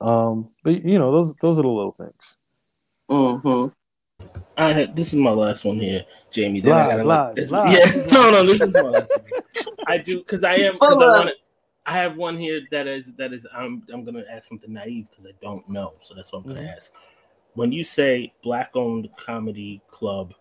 [0.00, 2.36] Um, but you know, those those are the little things.
[3.10, 3.72] Mm-hmm.
[4.58, 6.60] I this is my last one here, Jamie.
[6.60, 9.42] Then lies, I lies, lies, Yeah, no, no, this is my last one.
[9.86, 11.34] I do because I am because I want to.
[11.88, 15.26] I have one here that is that is I'm I'm gonna ask something naive because
[15.26, 16.68] I don't know, so that's what I'm gonna mm-hmm.
[16.68, 16.92] ask.
[17.56, 20.34] When you say black owned comedy club,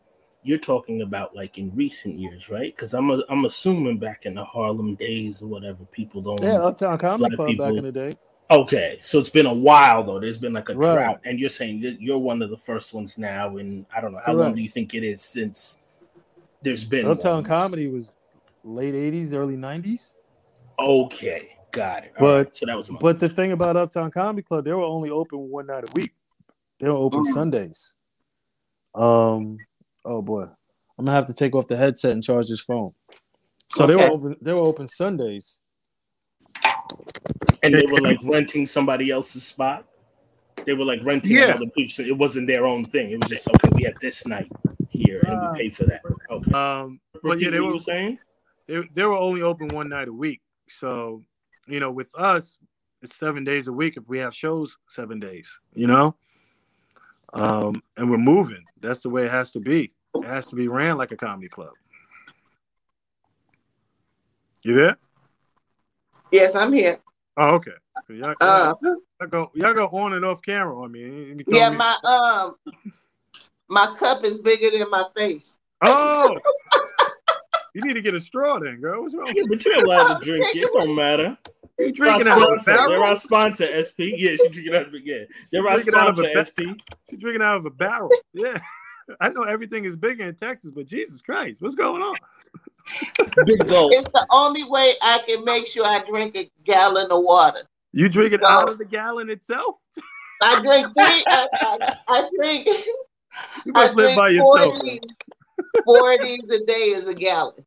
[0.43, 2.75] you're talking about like in recent years, right?
[2.75, 6.41] Because I'm a, I'm assuming back in the Harlem days or whatever, people don't.
[6.43, 8.13] Yeah, Uptown Comedy Club people, back in the day.
[8.51, 10.19] Okay, so it's been a while though.
[10.19, 10.93] There's been like a right.
[10.93, 13.57] drought, and you're saying that you're one of the first ones now.
[13.57, 15.81] And I don't know how long do you think it is since
[16.61, 17.43] there's been Uptown one?
[17.45, 18.17] Comedy was
[18.63, 20.15] late '80s, early '90s.
[20.77, 22.11] Okay, got it.
[22.19, 22.55] All but right.
[22.55, 22.89] so that was.
[22.99, 26.13] But the thing about Uptown Comedy Club, they were only open one night a week.
[26.79, 27.33] They were open mm-hmm.
[27.33, 27.95] Sundays.
[28.93, 29.57] Um.
[30.03, 32.93] Oh boy, I'm gonna have to take off the headset and charge this phone.
[33.71, 33.93] So okay.
[33.93, 34.35] they were open.
[34.41, 35.59] They were open Sundays
[37.65, 39.85] and they were like renting somebody else's spot.
[40.65, 41.49] They were like renting yeah.
[41.49, 41.99] another place.
[41.99, 43.11] It wasn't their own thing.
[43.11, 43.69] It was just okay.
[43.73, 44.51] We have this night
[44.89, 46.01] here, and we pay for that.
[46.29, 46.51] Okay.
[46.51, 48.19] Um, but yeah, they were saying
[48.67, 50.41] they, they were only open one night a week.
[50.69, 51.23] So,
[51.67, 52.57] you know, with us,
[53.01, 55.59] it's seven days a week if we have shows seven days.
[55.73, 56.15] You know,
[57.33, 58.63] um, and we're moving.
[58.79, 59.91] That's the way it has to be.
[60.15, 61.73] It has to be ran like a comedy club.
[64.63, 64.97] You there?
[66.31, 66.99] Yes, I'm here.
[67.37, 67.71] Oh, okay.
[68.09, 71.35] Y'all, uh, y'all, go, y'all go on and off camera on me.
[71.47, 71.77] Yeah, me.
[71.77, 72.55] my um,
[73.67, 75.57] my cup is bigger than my face.
[75.83, 76.37] Oh,
[77.75, 79.01] you need to get a straw then, girl.
[79.01, 79.27] What's wrong?
[79.33, 80.55] Yeah, but you're allowed to drink.
[80.55, 81.37] It don't matter.
[81.77, 82.89] You drinking out of a barrel?
[82.89, 84.15] They're our sponsor, SP.
[84.15, 85.23] Yeah, she's drinking out of yeah.
[85.51, 86.59] They're our sponsor, ba- SP.
[87.09, 88.09] She's drinking out of a barrel.
[88.33, 88.59] Yeah,
[89.19, 92.15] I know everything is bigger in Texas, but Jesus Christ, what's going on?
[93.45, 93.91] Big gulp.
[93.93, 97.61] It's the only way I can make sure I drink a gallon of water.
[97.91, 99.75] You drink so, it out of the gallon itself?
[100.43, 101.25] I drink three.
[101.27, 102.67] I, I, I drink.
[103.65, 104.75] You must I live by yourself.
[104.75, 104.99] 40,
[105.83, 107.65] four of these a day is a gallon.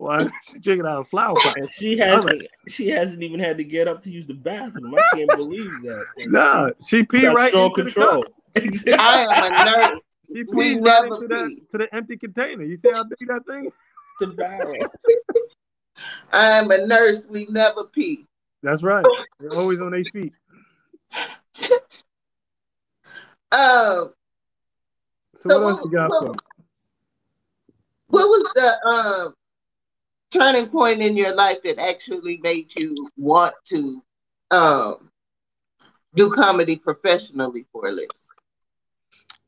[0.00, 1.58] Why she drinking out of flower pot?
[1.58, 2.46] And she hasn't.
[2.68, 4.94] She hasn't even had to get up to use the bathroom.
[4.94, 6.04] I can't believe that.
[6.16, 8.24] Nah, she pee right into control.
[8.52, 10.00] The I am a nurse.
[10.26, 12.64] She pee right into that to the empty container.
[12.64, 13.70] You see how big that thing?
[14.18, 14.74] the barrel.
[16.32, 17.26] I'm a nurse.
[17.28, 18.26] We never pee.
[18.62, 19.06] That's right.
[19.38, 20.34] They're always on their feet.
[23.52, 24.12] Um.
[25.36, 26.42] So, so what else you got what,
[28.08, 29.34] what was the um
[30.30, 34.02] turning point in your life that actually made you want to
[34.50, 35.10] um
[36.14, 38.08] do comedy professionally for a living?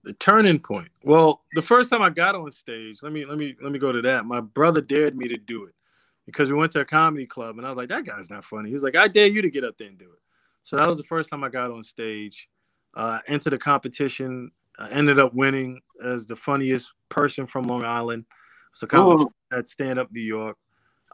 [0.04, 0.88] the turning point.
[1.04, 3.92] Well, the first time I got on stage, let me let me let me go
[3.92, 4.24] to that.
[4.24, 5.74] My brother dared me to do it
[6.26, 8.68] because we went to a comedy club and I was like, that guy's not funny.
[8.68, 10.20] He was like, I dare you to get up there and do it.
[10.64, 12.48] So that was the first time I got on stage.
[12.94, 14.50] Uh, entered the competition.
[14.78, 18.24] I ended up winning as the funniest person from Long Island.
[18.74, 19.58] So competition oh.
[19.58, 20.56] at Stand Up New York.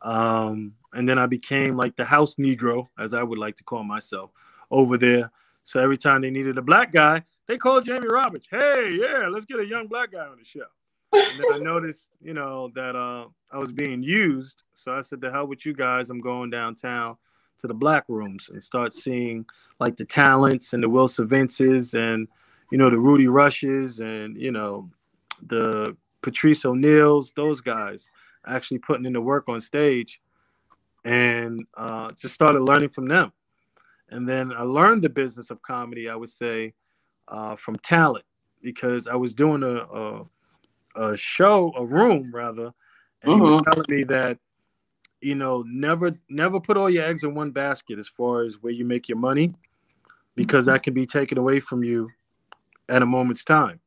[0.02, 3.84] Um, and then I became like the house Negro, as I would like to call
[3.84, 4.30] myself,
[4.70, 5.30] over there.
[5.64, 8.46] So every time they needed a black guy, they called Jamie Roberts.
[8.50, 10.66] Hey, yeah, let's get a young black guy on the show.
[11.12, 14.62] And then I noticed, you know, that uh, I was being used.
[14.74, 16.10] So I said, the hell with you guys.
[16.10, 17.16] I'm going downtown
[17.58, 19.44] to the black rooms and start seeing
[19.80, 22.28] like the talents and the Will Vinces and,
[22.70, 24.88] you know, the Rudy Rushes and, you know,
[25.46, 28.08] the Patrice O'Neals, those guys
[28.48, 30.20] actually putting in the work on stage
[31.04, 33.32] and uh, just started learning from them.
[34.10, 36.74] And then I learned the business of comedy, I would say,
[37.28, 38.24] uh, from talent
[38.62, 40.26] because I was doing a, a,
[40.96, 42.72] a show, a room rather,
[43.22, 43.72] and he was uh-huh.
[43.72, 44.38] telling me that
[45.20, 48.72] you know never never put all your eggs in one basket as far as where
[48.72, 49.52] you make your money
[50.36, 52.08] because that can be taken away from you
[52.88, 53.80] at a moment's time.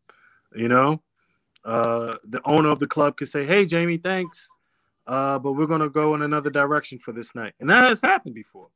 [0.53, 1.01] You know,
[1.63, 4.47] uh, the owner of the club could say, "Hey, Jamie, thanks.
[5.07, 8.35] uh, but we're gonna go in another direction for this night, and that has happened
[8.35, 8.69] before.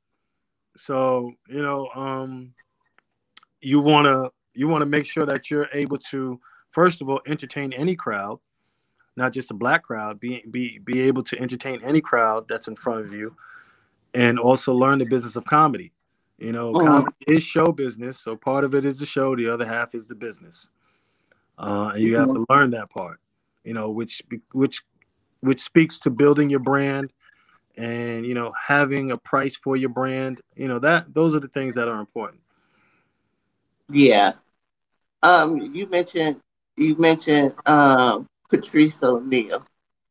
[0.78, 2.54] So you know, um,
[3.62, 6.40] you wanna you wanna make sure that you're able to
[6.72, 8.40] first of all entertain any crowd,
[9.16, 10.20] not just a black crowd.
[10.20, 13.36] Be be be able to entertain any crowd that's in front of you,
[14.14, 15.92] and also learn the business of comedy.
[16.38, 16.88] You know, mm-hmm.
[16.88, 20.08] comedy is show business, so part of it is the show, the other half is
[20.08, 20.70] the business,
[21.58, 23.20] uh, and you have to learn that part.
[23.64, 24.82] You know, which which
[25.42, 27.14] which speaks to building your brand
[27.78, 30.42] and you know having a price for your brand.
[30.56, 32.42] You know that those are the things that are important.
[33.90, 34.34] Yeah.
[35.24, 36.42] Um you mentioned
[36.78, 39.64] you mentioned um patrice o'neal.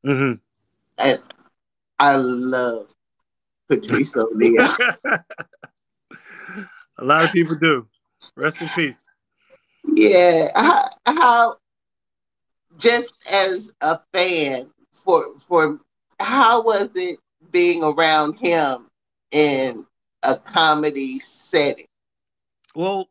[0.05, 0.34] Mm-hmm.
[0.99, 1.18] and
[1.99, 2.92] i love
[3.68, 4.68] patrice o'neal.
[6.99, 7.88] A lot of people do.
[8.36, 8.97] Rest in peace
[9.95, 11.57] yeah how, how
[12.78, 15.78] just as a fan for for
[16.20, 17.18] how was it
[17.51, 18.87] being around him
[19.30, 19.87] in
[20.22, 21.87] a comedy setting?
[22.74, 23.09] Well,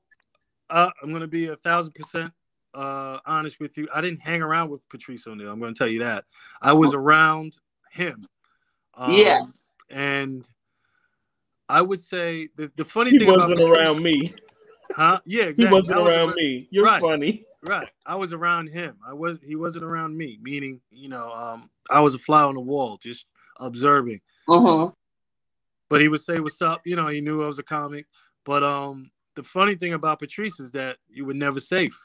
[0.70, 2.34] uh, I'm going to be a thousand percent
[2.74, 3.88] uh, honest with you.
[3.94, 5.52] I didn't hang around with Patrice O'Neal.
[5.52, 6.26] I'm going to tell you that.
[6.62, 7.58] I was around
[7.92, 8.26] him.
[8.96, 9.42] Um, yeah.
[9.90, 10.48] And
[11.70, 14.34] I would say the, the funny he thing wasn't around me.
[14.94, 15.20] Huh?
[15.26, 15.66] Yeah, exactly.
[15.68, 16.68] He wasn't was around me.
[16.72, 17.02] You're right.
[17.02, 17.44] funny.
[17.64, 17.88] Right.
[18.06, 18.98] I was around him.
[19.06, 22.56] I was he wasn't around me, meaning, you know, um, I was a fly on
[22.56, 23.26] the wall, just
[23.60, 24.22] observing.
[24.48, 24.92] Uh-huh.
[25.90, 28.06] But he would say what's up, you know, he knew I was a comic.
[28.46, 31.98] But um the funny thing about Patrice is that you were never safe.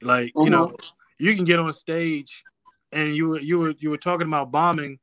[0.00, 0.44] Like, uh-huh.
[0.44, 0.92] you know, uh-huh.
[1.18, 2.44] you can get on stage
[2.92, 4.98] and you were you were you were talking about bombing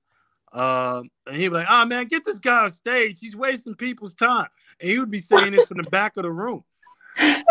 [0.52, 3.20] uh, and he'd be like, "Oh man, get this guy on stage.
[3.20, 4.48] He's wasting people's time."
[4.80, 6.64] And he would be saying this from the back of the room,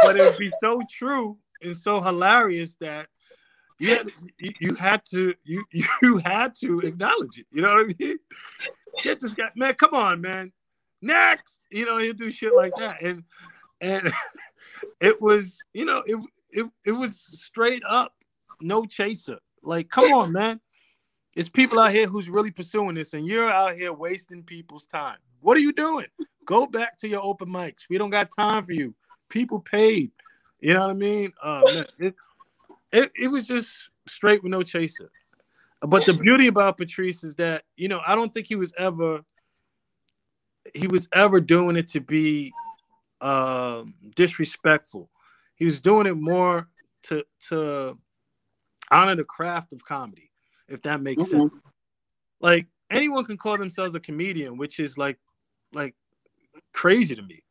[0.03, 3.09] but it would be so true and so hilarious that
[3.79, 4.13] you had,
[4.61, 5.65] you had to you
[6.03, 7.47] you had to acknowledge it.
[7.51, 8.19] You know what I mean?
[9.03, 9.75] Get this guy, man.
[9.75, 10.53] Come on, man.
[11.01, 13.23] Next, you know he'll do shit like that, and
[13.81, 14.13] and
[15.01, 16.19] it was you know it
[16.51, 18.15] it it was straight up
[18.61, 19.39] no chaser.
[19.63, 20.61] Like, come on, man.
[21.35, 25.19] It's people out here who's really pursuing this, and you're out here wasting people's time.
[25.41, 26.07] What are you doing?
[26.45, 27.89] Go back to your open mics.
[27.89, 28.95] We don't got time for you.
[29.29, 30.11] People paid.
[30.61, 31.33] You know what I mean?
[31.43, 32.15] Uh, man, it,
[32.93, 35.11] it, it was just straight with no chaser.
[35.81, 39.25] But the beauty about Patrice is that you know I don't think he was ever
[40.75, 42.53] he was ever doing it to be
[43.21, 45.09] um, disrespectful.
[45.55, 46.69] He was doing it more
[47.05, 47.97] to to
[48.91, 50.31] honor the craft of comedy,
[50.69, 51.43] if that makes mm-hmm.
[51.43, 51.59] sense.
[52.41, 55.19] Like anyone can call themselves a comedian, which is like
[55.73, 55.95] like
[56.73, 57.43] crazy to me.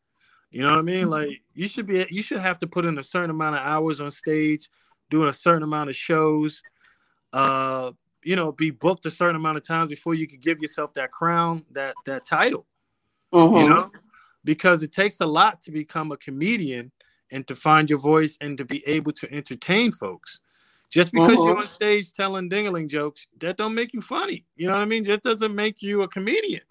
[0.52, 1.02] You know what I mean?
[1.04, 1.10] Mm-hmm.
[1.10, 4.00] Like you should be you should have to put in a certain amount of hours
[4.00, 4.70] on stage,
[5.10, 6.62] doing a certain amount of shows,
[7.34, 7.91] uh,
[8.24, 11.12] you know, be booked a certain amount of times before you could give yourself that
[11.12, 12.66] crown, that that title.
[13.34, 13.56] Mm-hmm.
[13.56, 13.91] You know?
[14.43, 16.91] Because it takes a lot to become a comedian
[17.32, 20.39] and to find your voice and to be able to entertain folks.
[20.89, 21.48] Just because mm-hmm.
[21.48, 24.45] you're on stage telling dingaling jokes, that don't make you funny.
[24.56, 25.04] You know what I mean?
[25.04, 26.62] That doesn't make you a comedian.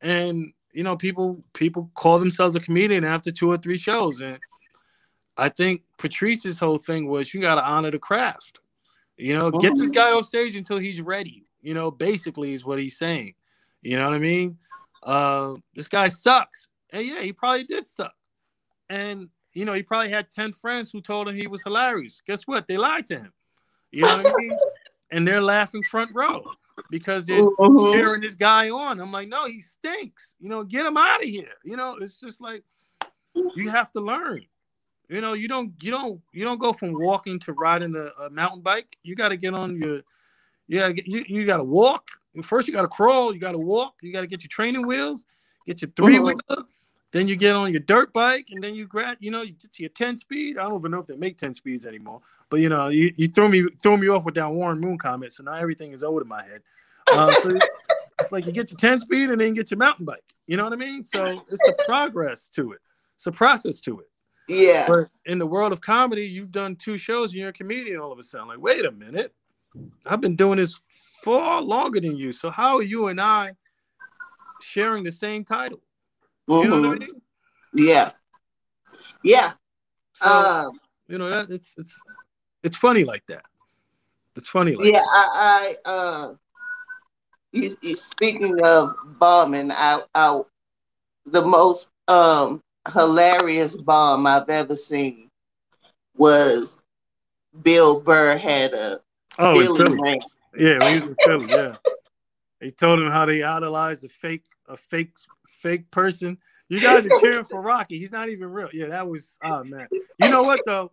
[0.00, 4.38] And you know, people people call themselves a comedian after two or three shows, and
[5.36, 8.60] I think Patrice's whole thing was you got to honor the craft.
[9.16, 11.44] You know, get this guy off stage until he's ready.
[11.60, 13.34] You know, basically is what he's saying.
[13.82, 14.58] You know what I mean?
[15.02, 18.14] Uh, this guy sucks, and yeah, he probably did suck,
[18.88, 22.20] and you know, he probably had ten friends who told him he was hilarious.
[22.26, 22.68] Guess what?
[22.68, 23.32] They lied to him.
[23.90, 24.56] You know what I mean?
[25.10, 26.44] And they're laughing front row
[26.90, 27.92] because they're mm-hmm.
[27.92, 29.00] cheering this guy on.
[29.00, 30.34] I'm like, no, he stinks.
[30.40, 31.52] You know, get him out of here.
[31.64, 32.62] You know, it's just like
[33.54, 34.44] you have to learn.
[35.08, 38.30] You know, you don't you don't you don't go from walking to riding a, a
[38.30, 38.96] mountain bike.
[39.02, 40.02] You got to get on your
[40.66, 42.08] yeah you, you got to walk.
[42.42, 43.34] First, you got to crawl.
[43.34, 43.94] You got to walk.
[44.02, 45.26] You got to get your training wheels,
[45.66, 46.34] get your three wheeler.
[46.50, 46.62] Mm-hmm.
[47.10, 49.72] Then you get on your dirt bike, and then you grab, you know, you get
[49.72, 50.58] to your 10 speed.
[50.58, 52.20] I don't even know if they make 10 speeds anymore.
[52.50, 55.32] But you know, you, you throw me throw me off with that Warren Moon comment,
[55.32, 56.62] so now everything is old in my head.
[57.10, 57.58] Uh, so
[58.20, 60.34] it's like you get your 10 speed and then you get your mountain bike.
[60.46, 61.04] You know what I mean?
[61.04, 62.80] So it's a progress to it.
[63.16, 64.06] It's a process to it.
[64.48, 64.86] Yeah.
[64.88, 68.12] But in the world of comedy, you've done two shows and you're a comedian all
[68.12, 68.48] of a sudden.
[68.48, 69.34] Like, wait a minute.
[70.06, 70.80] I've been doing this
[71.22, 72.32] far longer than you.
[72.32, 73.52] So how are you and I
[74.62, 75.80] sharing the same title?
[76.48, 76.62] Mm-hmm.
[76.62, 77.12] You know what I mm-hmm.
[77.74, 77.88] mean?
[77.88, 78.10] Yeah.
[79.22, 79.52] Yeah.
[80.14, 82.00] So, um, you know that it's it's
[82.62, 83.44] it's funny like that.
[84.36, 85.28] It's funny like yeah, that.
[85.34, 86.34] I, I uh
[87.52, 90.42] you, you, speaking of bombing, I, I
[91.26, 95.28] the most um hilarious bomb I've ever seen
[96.16, 96.80] was
[97.62, 99.00] Bill Burr had a
[99.38, 100.20] oh, Philly.
[100.56, 101.74] Yeah, he was in Philly, yeah.
[102.60, 105.16] he told him how they idolized a fake a fake
[105.48, 106.38] fake person.
[106.68, 107.98] You guys are cheering for Rocky.
[107.98, 108.68] He's not even real.
[108.72, 109.88] Yeah, that was oh man.
[109.90, 110.92] You know what though?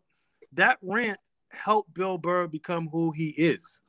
[0.53, 1.19] That rant
[1.55, 3.79] helped Bill Burr become who he is.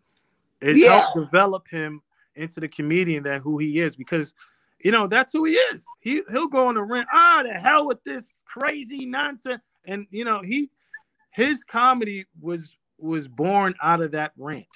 [0.60, 1.00] It yeah.
[1.00, 2.00] helped develop him
[2.34, 4.34] into the comedian that who he is because
[4.80, 5.84] you know that's who he is.
[6.00, 7.08] He he'll go on the rant.
[7.12, 9.62] Ah, the hell with this crazy nonsense.
[9.86, 10.70] And you know he
[11.30, 14.66] his comedy was was born out of that rant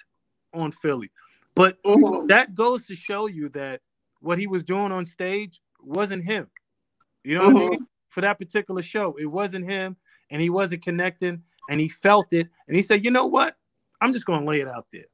[0.53, 1.11] on Philly.
[1.55, 2.26] But mm-hmm.
[2.28, 3.80] that goes to show you that
[4.20, 6.49] what he was doing on stage wasn't him.
[7.24, 7.57] You know mm-hmm.
[7.57, 7.86] I mean?
[8.09, 9.97] For that particular show, it wasn't him,
[10.30, 13.57] and he wasn't connecting, and he felt it, and he said, "You know what?
[14.03, 15.07] I'm just going to lay it out there.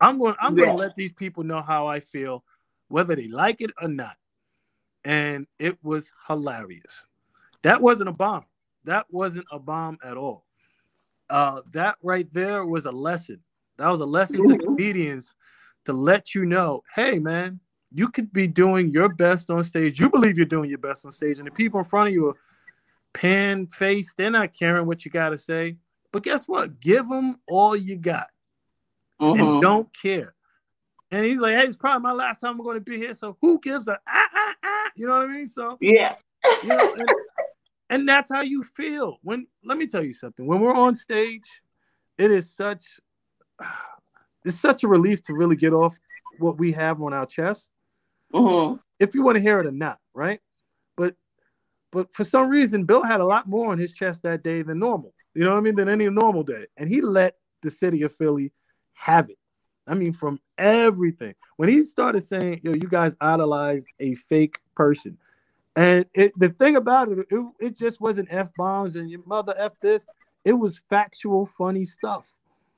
[0.00, 0.36] I'm going.
[0.40, 0.66] I'm yeah.
[0.66, 2.44] going to let these people know how I feel,
[2.88, 4.16] whether they like it or not."
[5.04, 7.06] And it was hilarious.
[7.62, 8.44] That wasn't a bomb.
[8.84, 10.44] That wasn't a bomb at all.
[11.28, 13.40] Uh, that right there was a lesson.
[13.78, 14.58] That was a lesson mm-hmm.
[14.58, 15.34] to comedians
[15.86, 17.60] to let you know, hey man,
[17.92, 19.98] you could be doing your best on stage.
[19.98, 22.28] You believe you're doing your best on stage, and the people in front of you
[22.28, 22.36] are
[23.14, 24.16] pan faced.
[24.16, 25.76] They're not caring what you got to say.
[26.16, 26.80] But guess what?
[26.80, 28.28] Give them all you got,
[29.20, 29.38] mm-hmm.
[29.38, 30.34] and don't care.
[31.10, 33.12] And he's like, "Hey, it's probably my last time I'm going to be here.
[33.12, 34.90] So who gives a ah ah ah?
[34.96, 35.46] You know what I mean?
[35.46, 36.14] So yeah,
[36.62, 37.08] you know, and,
[37.90, 39.46] and that's how you feel when.
[39.62, 40.46] Let me tell you something.
[40.46, 41.44] When we're on stage,
[42.16, 42.98] it is such
[44.46, 45.98] it's such a relief to really get off
[46.38, 47.68] what we have on our chest.
[48.32, 48.76] Mm-hmm.
[49.00, 50.40] If you want to hear it or not, right?
[50.96, 51.14] But
[51.92, 54.78] but for some reason, Bill had a lot more on his chest that day than
[54.78, 55.12] normal.
[55.36, 55.74] You know what I mean?
[55.76, 58.52] Than any normal day, and he let the city of Philly
[58.94, 59.36] have it.
[59.86, 61.34] I mean, from everything.
[61.58, 65.18] When he started saying, "Yo, you guys idolize a fake person,"
[65.76, 69.54] and it, the thing about it, it, it just wasn't f bombs and your mother
[69.58, 70.06] f this.
[70.42, 72.32] It was factual, funny stuff.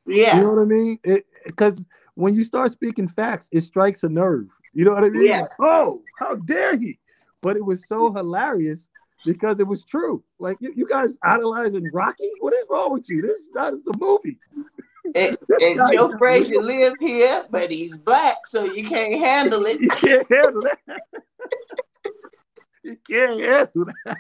[0.05, 0.39] Yeah.
[0.39, 0.99] You know what I mean?
[1.47, 4.49] Because when you start speaking facts, it strikes a nerve.
[4.75, 5.27] You know what I mean?
[5.27, 5.43] Yeah.
[5.43, 6.99] Like, oh, how dare he?
[7.41, 8.89] But it was so hilarious
[9.25, 10.23] because it was true.
[10.39, 12.31] Like you, you guys idolizing Rocky?
[12.41, 13.23] What is wrong with you?
[13.23, 14.39] This is not it's a movie.
[15.15, 19.81] And, and Joe Frazier lives here, but he's black, so you can't handle it.
[19.81, 21.01] You can't handle that.
[22.85, 24.19] you can't handle that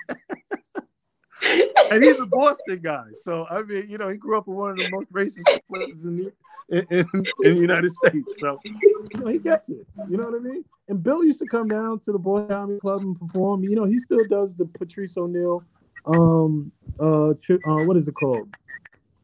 [1.91, 3.07] and he's a Boston guy.
[3.15, 6.05] So I mean, you know, he grew up in one of the most racist places
[6.05, 6.33] in the
[6.71, 8.39] in, in, in the United States.
[8.39, 9.87] So you know, he gets it.
[10.09, 10.65] You know what I mean?
[10.89, 13.65] And Bill used to come down to the Boy Comedy Club and perform.
[13.65, 15.63] You know, he still does the Patrice O'Neal
[16.07, 18.49] um uh, tri- uh what is it called?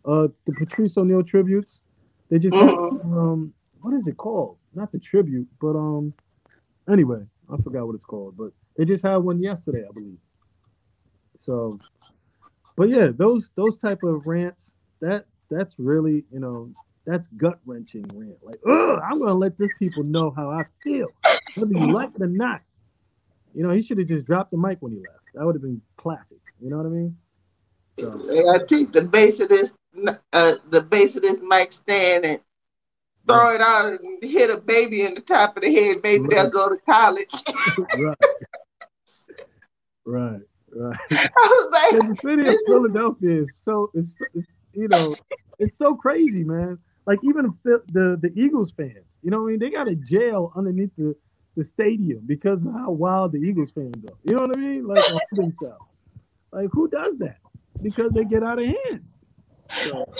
[0.04, 1.80] Uh the Patrice O'Neal tributes.
[2.30, 4.58] They just have, um what is it called?
[4.74, 6.14] Not the tribute, but um
[6.90, 10.18] anyway, I forgot what it's called, but they just had one yesterday, I believe.
[11.36, 11.78] So,
[12.76, 16.70] but yeah, those those type of rants that that's really you know
[17.06, 18.38] that's gut wrenching rant.
[18.42, 21.08] Like, oh, I'm gonna let this people know how I feel,
[21.54, 22.62] whether you like it or not.
[23.54, 25.32] You know, he should have just dropped the mic when he left.
[25.34, 26.38] That would have been classic.
[26.60, 27.16] You know what I mean?
[28.00, 28.52] So.
[28.52, 29.72] I take the base of this,
[30.32, 32.40] uh, the base of this mic stand and
[33.28, 35.98] throw it out and hit a baby in the top of the head.
[36.02, 36.30] Maybe right.
[36.30, 37.32] they'll go to college.
[37.96, 38.16] right.
[40.04, 40.40] Right.
[40.74, 40.98] Right.
[41.12, 45.14] I was like, the city of Philadelphia is so it's, it's you know
[45.58, 46.78] it's so crazy, man.
[47.06, 50.52] Like even the, the the Eagles fans, you know, I mean, they got a jail
[50.56, 51.14] underneath the
[51.56, 54.16] the stadium because of how wild the Eagles fans are.
[54.24, 54.86] You know what I mean?
[54.86, 55.84] Like themselves.
[56.50, 57.38] Like who does that?
[57.82, 59.04] Because they get out of hand.
[59.68, 60.12] So,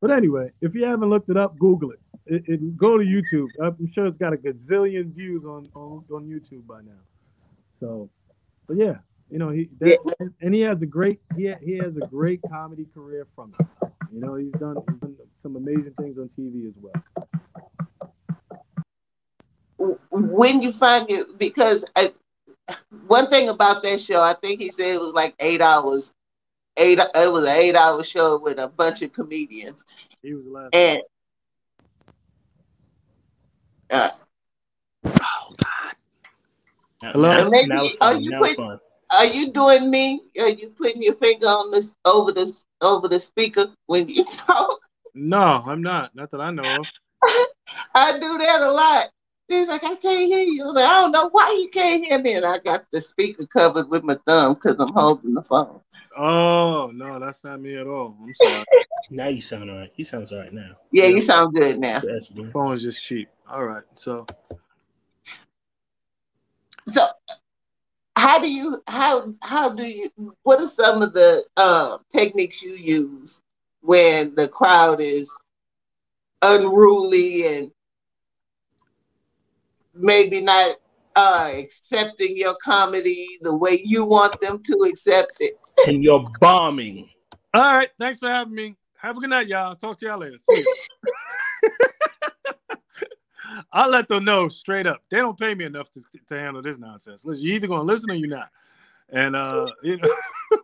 [0.00, 2.00] but anyway, if you haven't looked it up, Google it.
[2.26, 2.76] It, it.
[2.76, 3.48] Go to YouTube.
[3.62, 7.00] I'm sure it's got a gazillion views on, on, on YouTube by now.
[7.80, 8.10] So,
[8.66, 8.96] but yeah,
[9.32, 10.26] you know, he that, yeah.
[10.42, 13.66] and he has a great he ha, he has a great comedy career from it.
[14.12, 16.92] You know, he's done, he's done some amazing things on TV as well.
[20.10, 22.12] When you find it, because I,
[23.06, 26.12] one thing about that show, I think he said it was like eight hours.
[26.76, 29.84] Eight, it was an eight-hour show with a bunch of comedians.
[30.22, 30.70] He was laughing.
[30.74, 30.98] And
[33.90, 34.08] uh,
[35.06, 35.94] oh God.
[37.12, 37.28] Hello.
[37.30, 38.24] Now, now, now it's fun.
[38.24, 38.78] Now it's fun.
[39.12, 40.22] Are you doing me?
[40.40, 42.50] Are you putting your finger on this over the
[42.80, 44.80] over the speaker when you talk?
[45.14, 46.14] No, I'm not.
[46.14, 46.86] Not that I know of.
[47.94, 49.10] I do that a lot.
[49.48, 50.64] He's like, I can't hear you.
[50.64, 52.34] I, like, I don't know why you can't hear me.
[52.34, 55.80] And I got the speaker covered with my thumb because I'm holding the phone.
[56.16, 58.16] Oh no, that's not me at all.
[58.22, 58.64] I'm sorry.
[59.10, 59.92] now you sound all right.
[59.94, 60.76] You sounds all right now.
[60.90, 61.08] Yeah, yeah.
[61.10, 62.00] you sound good now.
[62.00, 63.28] The phone is just cheap.
[63.46, 63.84] All right.
[63.94, 64.24] So
[66.86, 67.06] so
[68.22, 70.08] how do you how how do you
[70.44, 73.40] what are some of the uh, techniques you use
[73.80, 75.28] when the crowd is
[76.42, 77.72] unruly and
[79.92, 80.76] maybe not
[81.16, 85.58] uh, accepting your comedy the way you want them to accept it.
[85.88, 87.08] And you're bombing.
[87.52, 87.90] All right.
[87.98, 88.76] Thanks for having me.
[88.98, 89.74] Have a good night, y'all.
[89.74, 90.38] Talk to y'all later.
[90.38, 90.74] See you.
[93.72, 95.02] I'll let them know straight up.
[95.10, 97.24] They don't pay me enough to, to handle this nonsense.
[97.24, 98.50] Listen, you're either going to listen or you're not.
[99.10, 100.14] And uh, you know,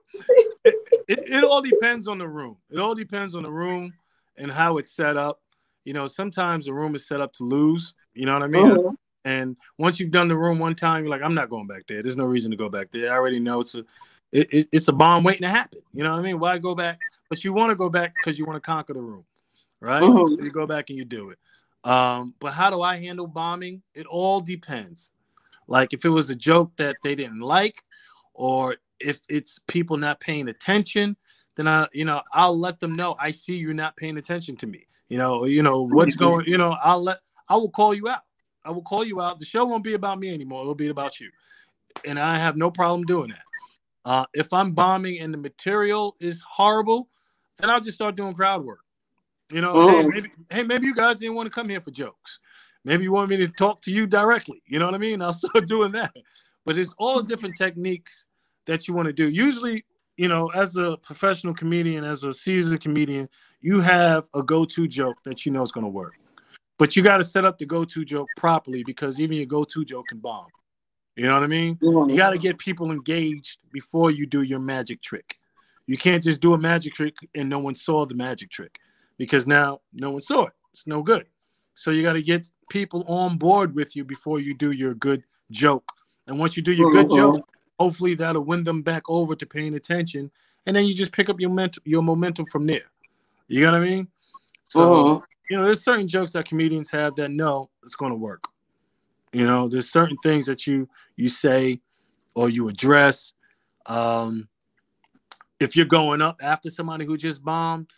[0.64, 0.74] it,
[1.08, 2.56] it, it all depends on the room.
[2.70, 3.92] It all depends on the room
[4.36, 5.40] and how it's set up.
[5.84, 7.94] You know, sometimes the room is set up to lose.
[8.14, 8.66] You know what I mean?
[8.66, 8.94] Mm-hmm.
[9.24, 12.02] And once you've done the room one time, you're like, I'm not going back there.
[12.02, 13.12] There's no reason to go back there.
[13.12, 13.84] I already know it's a
[14.32, 15.80] it, it, it's a bomb waiting to happen.
[15.94, 16.38] You know what I mean?
[16.38, 16.98] Why go back?
[17.28, 19.24] But you want to go back because you want to conquer the room,
[19.80, 20.02] right?
[20.02, 20.36] Mm-hmm.
[20.36, 21.38] So you go back and you do it.
[21.84, 23.82] Um, but how do I handle bombing?
[23.94, 25.10] It all depends.
[25.66, 27.82] Like if it was a joke that they didn't like,
[28.34, 31.16] or if it's people not paying attention,
[31.56, 34.66] then I, you know, I'll let them know I see you're not paying attention to
[34.66, 34.84] me.
[35.08, 36.46] You know, you know what's going.
[36.46, 37.18] You know, I'll let
[37.48, 38.22] I will call you out.
[38.64, 39.38] I will call you out.
[39.38, 40.62] The show won't be about me anymore.
[40.62, 41.30] It'll be about you,
[42.04, 43.42] and I have no problem doing that.
[44.04, 47.08] Uh, if I'm bombing and the material is horrible,
[47.58, 48.80] then I'll just start doing crowd work.
[49.50, 52.40] You know, hey, maybe, hey, maybe you guys didn't want to come here for jokes.
[52.84, 54.62] Maybe you want me to talk to you directly.
[54.66, 55.22] You know what I mean?
[55.22, 56.14] I'll start doing that.
[56.66, 58.26] But it's all different techniques
[58.66, 59.28] that you want to do.
[59.28, 59.84] Usually,
[60.16, 63.28] you know, as a professional comedian, as a seasoned comedian,
[63.60, 66.14] you have a go-to joke that you know is going to work.
[66.78, 70.08] But you got to set up the go-to joke properly because even your go-to joke
[70.08, 70.46] can bomb.
[71.16, 71.78] You know what I mean?
[71.80, 75.36] You got to get people engaged before you do your magic trick.
[75.86, 78.78] You can't just do a magic trick and no one saw the magic trick
[79.18, 80.52] because now no one saw it.
[80.72, 81.26] It's no good.
[81.74, 85.24] So you got to get people on board with you before you do your good
[85.50, 85.92] joke.
[86.26, 87.46] And once you do your good joke,
[87.78, 90.30] hopefully that'll win them back over to paying attention.
[90.66, 92.90] And then you just pick up your ment- your momentum from there.
[93.48, 94.08] You know what I mean?
[94.64, 95.20] So uh-huh.
[95.48, 98.44] you know, there's certain jokes that comedians have that know it's going to work.
[99.32, 101.80] You know, there's certain things that you you say
[102.34, 103.32] or you address.
[103.86, 104.48] Um,
[105.60, 107.90] if you're going up after somebody who just bombed,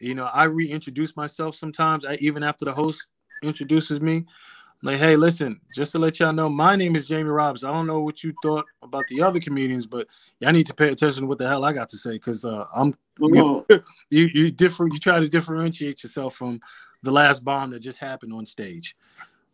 [0.00, 2.04] you know, I reintroduce myself sometimes.
[2.04, 3.08] I even after the host
[3.42, 7.30] introduces me, I'm like, hey, listen, just to let y'all know, my name is Jamie
[7.30, 7.64] Roberts.
[7.64, 10.06] I don't know what you thought about the other comedians, but
[10.40, 12.66] y'all need to pay attention to what the hell I got to say because uh,
[12.74, 13.66] I'm you,
[14.10, 14.92] you you different.
[14.92, 16.60] You try to differentiate yourself from
[17.02, 18.96] the last bomb that just happened on stage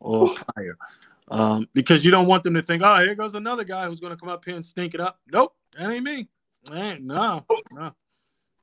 [0.00, 0.76] or prior,
[1.28, 4.12] um, because you don't want them to think, oh, here goes another guy who's going
[4.12, 5.20] to come up here and stink it up.
[5.32, 6.28] Nope, that ain't me.
[6.72, 7.92] ain't no, no,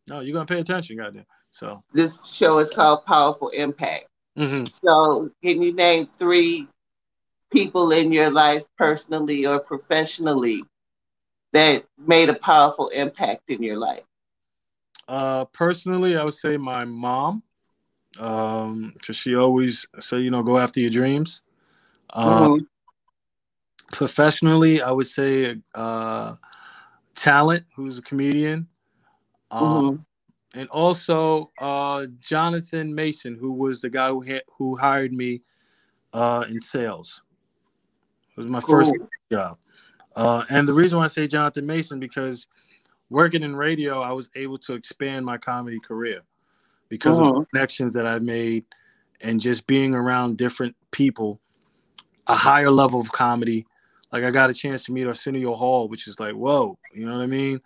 [0.07, 0.19] no.
[0.19, 1.25] You're gonna pay attention, goddamn.
[1.59, 4.05] So this show is called Powaful Impak.
[4.37, 4.67] Mm-hmm.
[4.71, 6.69] So can you name three
[7.51, 10.63] people in your life, personally or professionally,
[11.51, 14.03] that made a powerful impact in your life?
[15.09, 17.43] Uh, personally, I would say my mom,
[18.19, 21.41] um, because she always said, you know, go after your dreams.
[22.11, 22.63] Um, mm-hmm.
[23.91, 26.35] Professionally, I would say uh,
[27.15, 28.69] Talent, who's a comedian.
[29.51, 30.03] Um, mm-hmm
[30.55, 35.41] and also uh, Jonathan Mason, who was the guy who ha- who hired me
[36.13, 37.23] uh, in sales.
[38.35, 38.83] It was my cool.
[38.83, 38.93] first
[39.31, 39.57] job.
[40.15, 42.47] Uh, and the reason why I say Jonathan Mason because
[43.09, 46.21] working in radio, I was able to expand my comedy career
[46.89, 47.41] because uh-huh.
[47.41, 48.65] of connections that I made
[49.21, 51.39] and just being around different people,
[52.27, 53.65] a higher level of comedy.
[54.11, 57.15] Like I got a chance to meet Arsenio Hall, which is like, whoa, you know
[57.15, 57.61] what I mean?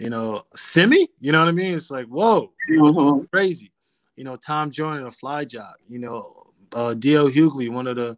[0.00, 1.74] You know, Simi, you know what I mean?
[1.74, 3.26] It's like, whoa, mm-hmm.
[3.26, 3.70] crazy.
[4.16, 7.28] You know, Tom Joyner, a fly jock, you know, uh, D.L.
[7.28, 8.16] Hughley, one of the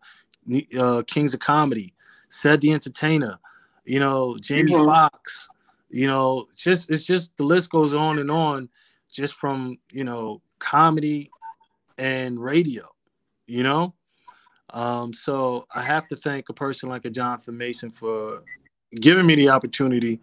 [0.78, 1.92] uh, kings of comedy,
[2.28, 3.36] said the entertainer,
[3.84, 4.84] you know, Jamie mm-hmm.
[4.84, 5.48] Foxx,
[5.90, 8.68] you know, just it's just the list goes on and on
[9.10, 11.32] just from, you know, comedy
[11.98, 12.86] and radio,
[13.48, 13.92] you know?
[14.70, 18.44] Um, so I have to thank a person like a Jonathan Mason for
[19.00, 20.20] giving me the opportunity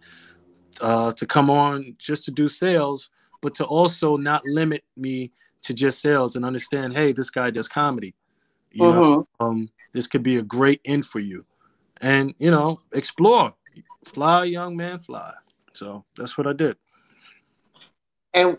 [0.80, 3.10] uh, to come on just to do sales,
[3.40, 7.68] but to also not limit me to just sales and understand, hey, this guy does
[7.68, 8.14] comedy.
[8.72, 9.00] You uh-huh.
[9.00, 11.44] know, um, this could be a great end for you,
[12.00, 13.54] and you know, explore,
[14.04, 15.32] fly, young man, fly.
[15.72, 16.76] So that's what I did.
[18.32, 18.58] And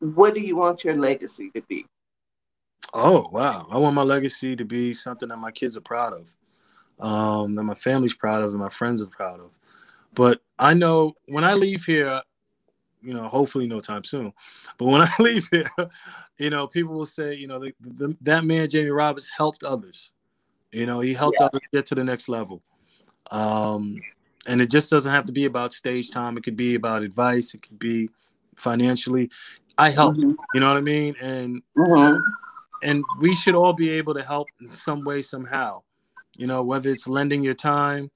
[0.00, 1.86] what do you want your legacy to be?
[2.92, 6.34] Oh wow, I want my legacy to be something that my kids are proud of,
[7.00, 9.50] um, that my family's proud of, and my friends are proud of.
[10.18, 12.20] But I know when I leave here,
[13.02, 14.32] you know, hopefully no time soon.
[14.76, 15.70] But when I leave here,
[16.38, 20.10] you know, people will say, you know, the, the, that man Jamie Roberts helped others.
[20.72, 21.46] You know, he helped yeah.
[21.46, 22.64] others get to the next level.
[23.30, 24.00] Um,
[24.48, 26.36] and it just doesn't have to be about stage time.
[26.36, 27.54] It could be about advice.
[27.54, 28.10] It could be
[28.56, 29.30] financially.
[29.78, 30.18] I helped.
[30.18, 30.32] Mm-hmm.
[30.52, 31.14] You know what I mean?
[31.22, 32.16] And mm-hmm.
[32.82, 35.82] and we should all be able to help in some way somehow.
[36.36, 38.10] You know, whether it's lending your time,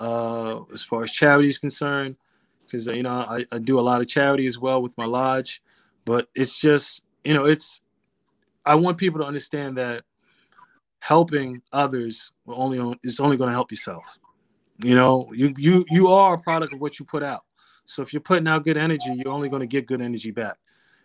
[0.00, 2.16] uh, as far as charity is concerned,
[2.64, 5.62] because you know I, I do a lot of charity as well with my lodge,
[6.04, 7.80] but it's just you know it's
[8.64, 10.02] I want people to understand that
[11.00, 14.18] helping others will only is only going to help yourself.
[14.82, 17.44] You know, you you you are a product of what you put out.
[17.84, 20.56] So if you're putting out good energy, you're only going to get good energy back.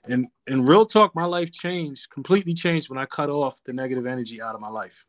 [0.08, 4.06] And in real talk, my life changed, completely changed when I cut off the negative
[4.06, 5.06] energy out of my life.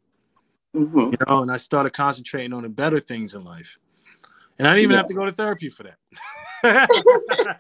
[0.77, 0.99] Mm-hmm.
[0.99, 3.79] You know, and I started concentrating on the better things in life.
[4.59, 4.99] And I didn't even yeah.
[4.99, 5.99] have to go to therapy for that.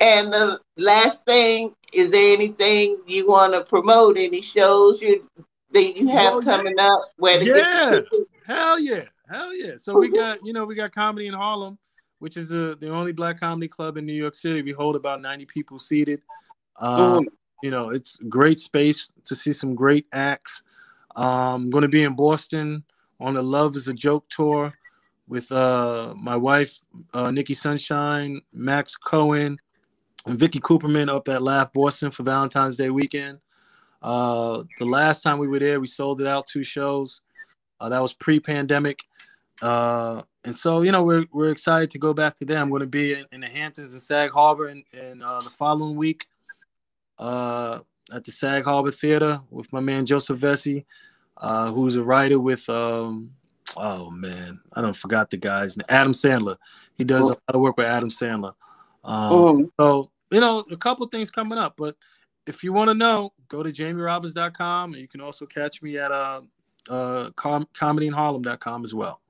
[0.00, 4.18] and the last thing, is there anything you want to promote?
[4.18, 5.26] Any shows you
[5.72, 6.92] that you have well, coming yeah.
[6.92, 7.00] up?
[7.16, 8.00] Where yeah,
[8.46, 9.76] hell yeah, hell yeah.
[9.76, 11.78] So we got you know we got comedy in Harlem
[12.22, 14.62] which is a, the only black comedy club in New York City.
[14.62, 16.22] We hold about 90 people seated.
[16.76, 17.26] Um,
[17.64, 20.62] you know, it's great space to see some great acts.
[21.16, 22.84] I'm going to be in Boston
[23.20, 24.72] on the Love is a Joke tour
[25.28, 26.78] with uh, my wife,
[27.14, 29.58] uh, Nikki Sunshine, Max Cohen,
[30.26, 33.38] and Vicky Cooperman up at Laugh Boston for Valentine's Day weekend.
[34.02, 37.20] Uh, the last time we were there, we sold it out two shows.
[37.80, 39.00] Uh, that was pre-pandemic.
[39.60, 42.62] Uh, and so, you know, we're we're excited to go back to them.
[42.62, 45.50] I'm going to be in, in the Hamptons and Sag Harbor in, in uh, the
[45.50, 46.26] following week
[48.12, 50.86] at the Sag Harbor Theater with my man Joseph Vesey,
[51.38, 53.30] uh, who's a writer with, um,
[53.76, 56.56] oh man, I don't forgot the guy's Adam Sandler.
[56.94, 57.26] He does oh.
[57.28, 58.54] a lot of work with Adam Sandler.
[59.04, 59.70] Um, oh.
[59.80, 61.74] So, you know, a couple things coming up.
[61.76, 61.96] But
[62.46, 64.92] if you want to know, go to jamierobbins.com.
[64.92, 66.42] And you can also catch me at uh,
[66.88, 69.22] uh, com- comedyinharlem.com as well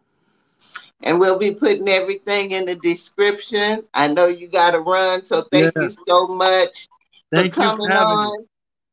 [1.02, 3.82] and we'll be putting everything in the description.
[3.94, 5.82] I know you got to run, so thank yeah.
[5.82, 6.88] you so much
[7.32, 8.46] thank for coming for on.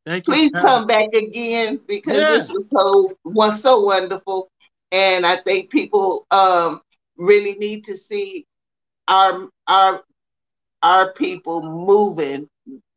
[0.06, 2.30] Thank Please come back again because yeah.
[2.30, 4.50] this was so was so wonderful,
[4.92, 6.82] and I think people um,
[7.18, 8.46] really need to see
[9.08, 10.04] our our
[10.82, 12.48] our people moving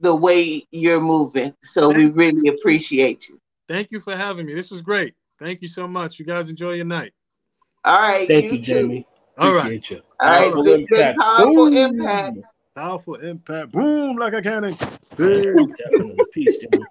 [0.01, 1.55] the way you're moving.
[1.65, 3.39] So thank we really appreciate you.
[3.69, 4.55] Thank you for having me.
[4.55, 5.15] This was great.
[5.39, 6.19] Thank you so much.
[6.19, 7.13] You guys enjoy your night.
[7.85, 8.29] All right.
[8.29, 9.07] Thank you, you Jamie.
[9.37, 9.91] All right.
[9.91, 10.03] You.
[10.21, 10.43] All right.
[10.45, 11.19] Powerful good, impact.
[11.19, 11.77] powerful Boom.
[11.77, 12.39] impact.
[12.77, 13.71] Powaful Impak.
[13.71, 14.75] Boom, like a cannon.
[15.17, 16.25] Definitely.
[16.33, 16.85] Peace, Jamie.